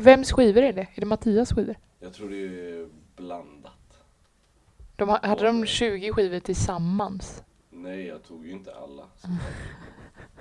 [0.00, 0.88] Vems skivor är det?
[0.94, 1.74] Är det Mattias skivor?
[2.00, 3.72] Jag tror det är blandat.
[4.98, 5.66] De, ha- hade de Ja.
[5.66, 7.42] 20 skivor tillsammans?
[7.70, 9.02] Nej, jag tog ju inte alla.
[9.16, 9.38] Så de-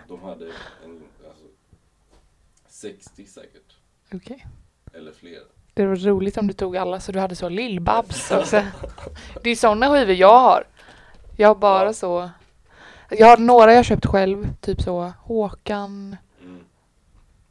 [0.07, 0.45] de hade
[0.83, 1.45] en, alltså,
[2.67, 3.75] 60 säkert.
[4.13, 4.45] Okej.
[4.93, 5.39] Eller fler.
[5.73, 8.63] Det var roligt om du tog alla så du hade så Lill-Babs också.
[9.43, 10.63] Det är sådana skivor jag har.
[11.37, 12.29] Jag har bara så.
[13.09, 14.53] Jag har några jag köpt själv.
[14.61, 16.59] Typ så Håkan, Mm.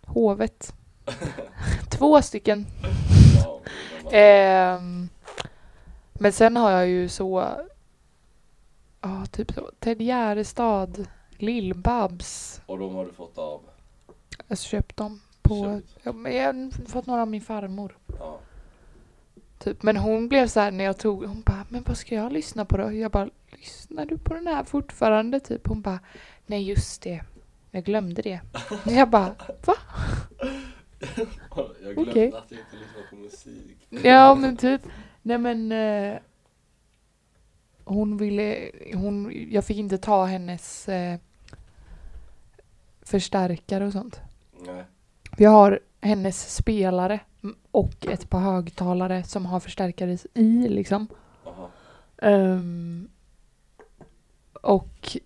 [0.07, 0.75] Hovet.
[1.91, 2.67] Två stycken.
[3.45, 3.61] Ja,
[3.99, 5.09] de var- Ehm,
[6.19, 7.57] men sen har jag ju så.
[9.01, 9.71] Ja, typ så.
[9.79, 11.07] Ted Gärdestad,
[11.39, 12.61] Lill-Babs.
[12.67, 13.61] Och de har du fått av?
[14.49, 15.65] Jag köpt dem på.
[15.65, 15.99] Köpt.
[16.03, 17.97] Ja, men jag har fått några av min farmor.
[18.19, 18.39] Ja.
[19.59, 19.83] Typ.
[19.83, 22.65] Men hon blev så här när jag tog, hon bara, men vad ska jag lyssna
[22.65, 22.93] på då?
[22.93, 25.41] Jag bara, lyssnar du på den här fortfarande?
[25.41, 25.67] Typ.
[25.69, 26.01] Hon bara,
[26.47, 27.25] nej just det,
[27.71, 28.41] jag glömde det.
[28.87, 29.75] Jag bara, va?
[31.83, 32.33] Jag glömde Okej.
[32.33, 33.89] att jag inte lyssnar på musik.
[34.05, 34.83] Ja men typ,
[35.27, 36.19] nej men eh,
[37.85, 41.19] hon ville, hon, jag fick inte ta hennes eh,
[43.03, 44.21] förstärkare och sånt.
[44.67, 44.85] Nej.
[45.37, 47.21] Jag har hennes spelare
[47.71, 51.09] och ett par högtalare som har förstärkare i liksom.
[52.23, 53.09] Ehm,
[54.53, 55.17] och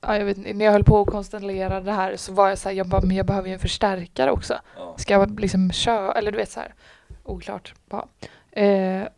[0.00, 2.68] ja, jag vet när jag höll på att konstellera det här så var jag så
[2.68, 4.60] här, jag bara, men jag behöver ju en förstärkare också.
[4.76, 4.94] Ja.
[4.98, 6.74] Ska jag liksom köra, eller du vet så här,
[7.24, 8.06] oklart bara.
[8.52, 9.08] Eh,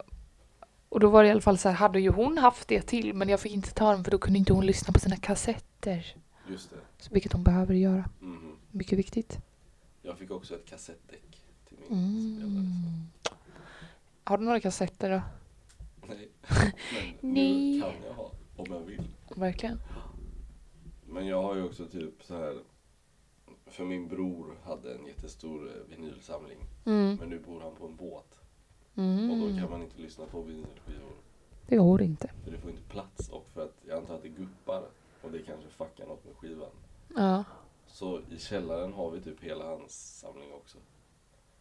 [0.88, 3.14] och då var det i alla fall så här, hade ju hon haft det till
[3.14, 6.16] men jag fick inte ta den för då kunde inte hon lyssna på sina kassetter.
[6.48, 6.76] Just det.
[6.98, 8.04] Så, vilket hon behöver göra.
[8.20, 8.56] Mhm.
[8.70, 9.38] Mycket viktigt.
[10.02, 12.50] Jag fick också ett kassettdäck till min spelare.
[12.50, 13.06] Mm.
[14.24, 15.22] Har du några kassetter då?
[16.08, 16.28] Nej.
[17.20, 17.74] Men Nej.
[17.74, 19.08] nu kan jag ha, om jag vill.
[19.36, 19.80] Verkligen?
[21.06, 22.58] Men jag har ju också typ så här.
[23.66, 26.58] För min bror hade en jättestor vinylsamling.
[26.84, 27.16] Mm.
[27.16, 28.40] Men nu bor han på en båt.
[28.96, 29.30] Mm.
[29.30, 31.12] Och då kan man inte lyssna på vinylskivor.
[31.66, 32.30] Det går inte.
[32.44, 34.82] För det får inte plats och för att jag antar att det guppar.
[35.22, 36.70] Och det kanske fuckar något med skivan.
[37.16, 37.44] Ja.
[37.86, 40.78] Så i källaren har vi typ hela hans samling också.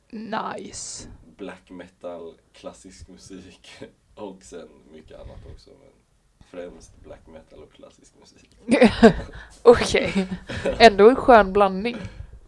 [0.10, 1.10] Nice.
[1.38, 3.70] Black metal, klassisk musik
[4.16, 5.70] och sen mycket annat också.
[5.70, 5.92] Men
[6.40, 8.58] främst black metal och klassisk musik.
[9.62, 10.28] Okej.
[10.80, 11.98] Ändå en skön blandning.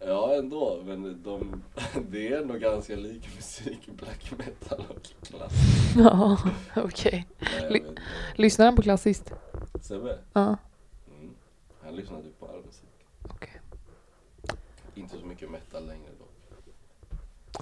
[0.06, 1.62] Ja ändå, men de,
[2.10, 5.96] det är ändå ganska lik musik, black metal och klassisk.
[5.96, 6.38] Ja,
[6.76, 7.26] okej.
[7.62, 8.02] Vet inte.
[8.34, 9.32] Lyssnar han på klassiskt?
[9.80, 10.18] Sebbe?
[10.32, 10.56] Ja.
[11.18, 11.34] Mm.
[11.84, 13.06] Han lyssnar typ på all musik.
[13.22, 13.60] Okej.
[14.94, 16.24] Inte så mycket metal längre då.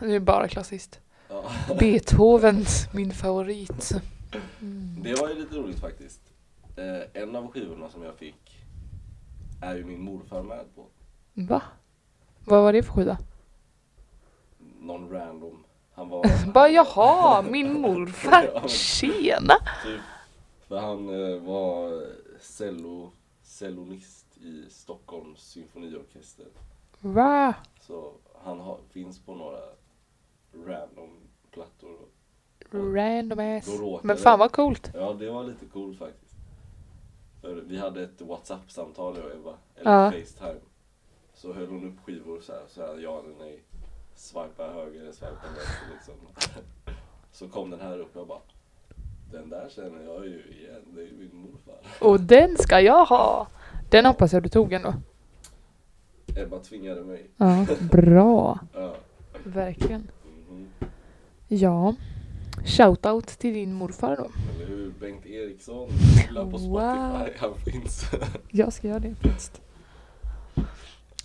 [0.06, 1.00] Det är bara klassiskt.
[1.28, 1.44] Ja.
[1.78, 3.92] Beethovens, min favorit.
[4.60, 5.02] Mm.
[5.02, 6.20] Det var ju lite roligt faktiskt.
[6.76, 8.64] Eh, en av skivorna som jag fick
[9.62, 10.86] är ju min morfar med på.
[11.34, 11.62] Va?
[12.44, 13.18] Vad var det för skiva?
[14.80, 15.64] Någon random.
[15.94, 16.46] Han var...
[16.52, 18.50] Bara jaha, min Ja, morfar.
[18.60, 19.54] men- Tjena!
[19.84, 20.00] Typ,
[20.68, 22.02] för han eh, var
[22.40, 23.10] cello,
[23.42, 26.46] cellonist i Stockholms symfoniorkester.
[27.00, 27.54] Va?
[27.80, 28.12] Så
[28.44, 29.58] han har, finns på några
[30.66, 31.10] random
[31.50, 31.96] plattor.
[32.70, 33.66] Random ass.
[33.66, 34.90] Då råkade- Men fan vad coolt.
[34.94, 36.34] Ja, det var lite coolt faktiskt.
[37.40, 40.10] För vi hade ett WhatsApp-samtal jag och Eva, eller Ja.
[40.12, 40.60] Facetime.
[41.42, 43.58] Så höll hon upp skivor så här, så här ja eller nej.
[44.14, 46.14] Swipa höger, swipa vänster liksom.
[47.32, 48.38] Så kom den här upp och jag bara
[49.32, 52.06] Den där känner jag ju igen, det är ju min morfar.
[52.08, 53.46] Och den ska jag ha.
[53.90, 54.94] Den hoppas jag du tog ändå.
[56.36, 57.30] Ebba tvingade mig.
[57.36, 58.58] Ja, bra.
[58.74, 58.94] Ja.
[59.44, 60.10] Verkligen.
[60.48, 60.68] mhm.
[61.48, 61.94] Ja.
[62.64, 64.30] Shoutout till din morfar då.
[64.56, 64.92] Eller hur?
[65.00, 65.88] Bengt Eriksson,
[66.28, 67.28] gilla på Spotify, Wow.
[67.38, 68.04] han finns.
[68.50, 69.62] Jag ska göra det faktiskt.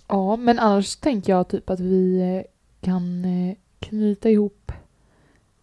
[0.08, 2.42] Ja, men annars tänker jag typ att vi eh,
[2.80, 4.72] kan eh, knyta ihop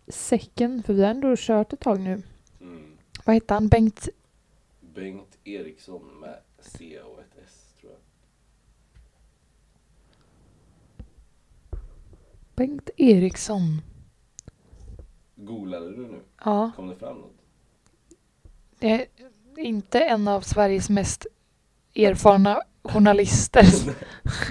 [0.07, 2.21] säcken, för vi har ändå kört ett tag nu.
[2.61, 2.97] Mm.
[3.25, 3.67] Vad hette han?
[3.67, 4.09] Bengt?
[4.95, 7.99] Bengt Eriksson med C och ett S tror jag.
[12.55, 13.81] Bengt Eriksson.
[15.35, 16.19] Googlade du nu?
[16.45, 17.31] Ja, Kom det fram något?
[18.79, 19.07] det är
[19.57, 21.25] inte en av Sveriges mest
[21.95, 23.63] erfarna journalister.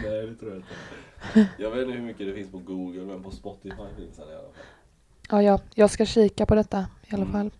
[0.02, 0.68] Nej, det tror jag inte.
[1.62, 4.32] Jag vet inte hur mycket det finns på Google, men på Spotify finns han i
[4.32, 4.52] alla fall.
[5.30, 7.32] Ja, ja, jag ska kika på detta i alla Mm.
[7.32, 7.50] fall.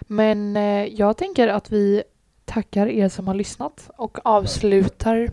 [0.00, 2.02] Men eh, jag tänker att vi
[2.44, 5.30] tackar er som har lyssnat och avslutar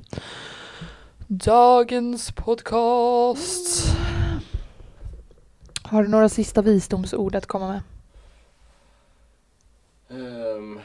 [1.27, 3.87] dagens podcast.
[5.83, 7.81] Har du några sista visdomsord att komma med?
[10.09, 10.79] Ehm.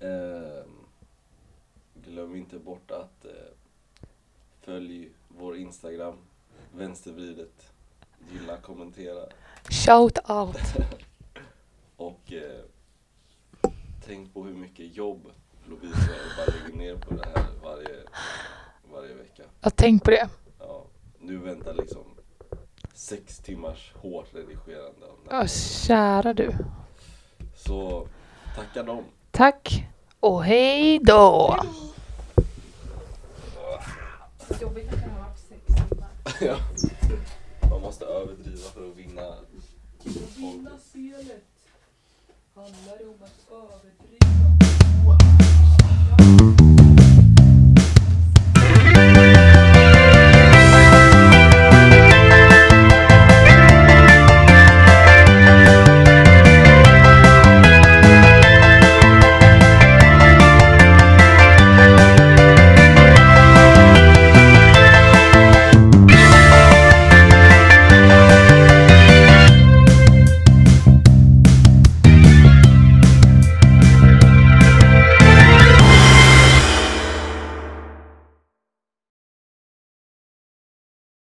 [0.00, 0.86] Ehm.
[1.94, 3.30] glöm inte bort att eh,
[4.60, 6.16] följ vår Instagram,
[6.74, 7.72] vänstervridet,
[8.32, 9.26] gilla, kommentera
[9.68, 10.56] Shout out!
[11.96, 12.60] och eh,
[14.06, 15.32] tänk på hur mycket jobb
[15.68, 17.96] Lovisa bara lägger ner på det här varje,
[18.92, 19.42] varje vecka.
[19.60, 20.28] Jag tänk på det.
[20.58, 20.86] Ja,
[21.18, 22.04] nu väntar liksom
[22.94, 25.06] sex timmars hårt redigerande.
[25.30, 26.52] Ja, kära du.
[27.54, 28.08] Så
[28.56, 29.04] tacka dem.
[29.30, 29.84] Tack
[30.20, 31.56] och hej då!
[36.40, 36.56] Ja.
[37.70, 39.34] Man måste överdriva för att vinna.
[40.36, 41.44] Vinna spelet
[42.54, 44.20] handlar om att överdriva.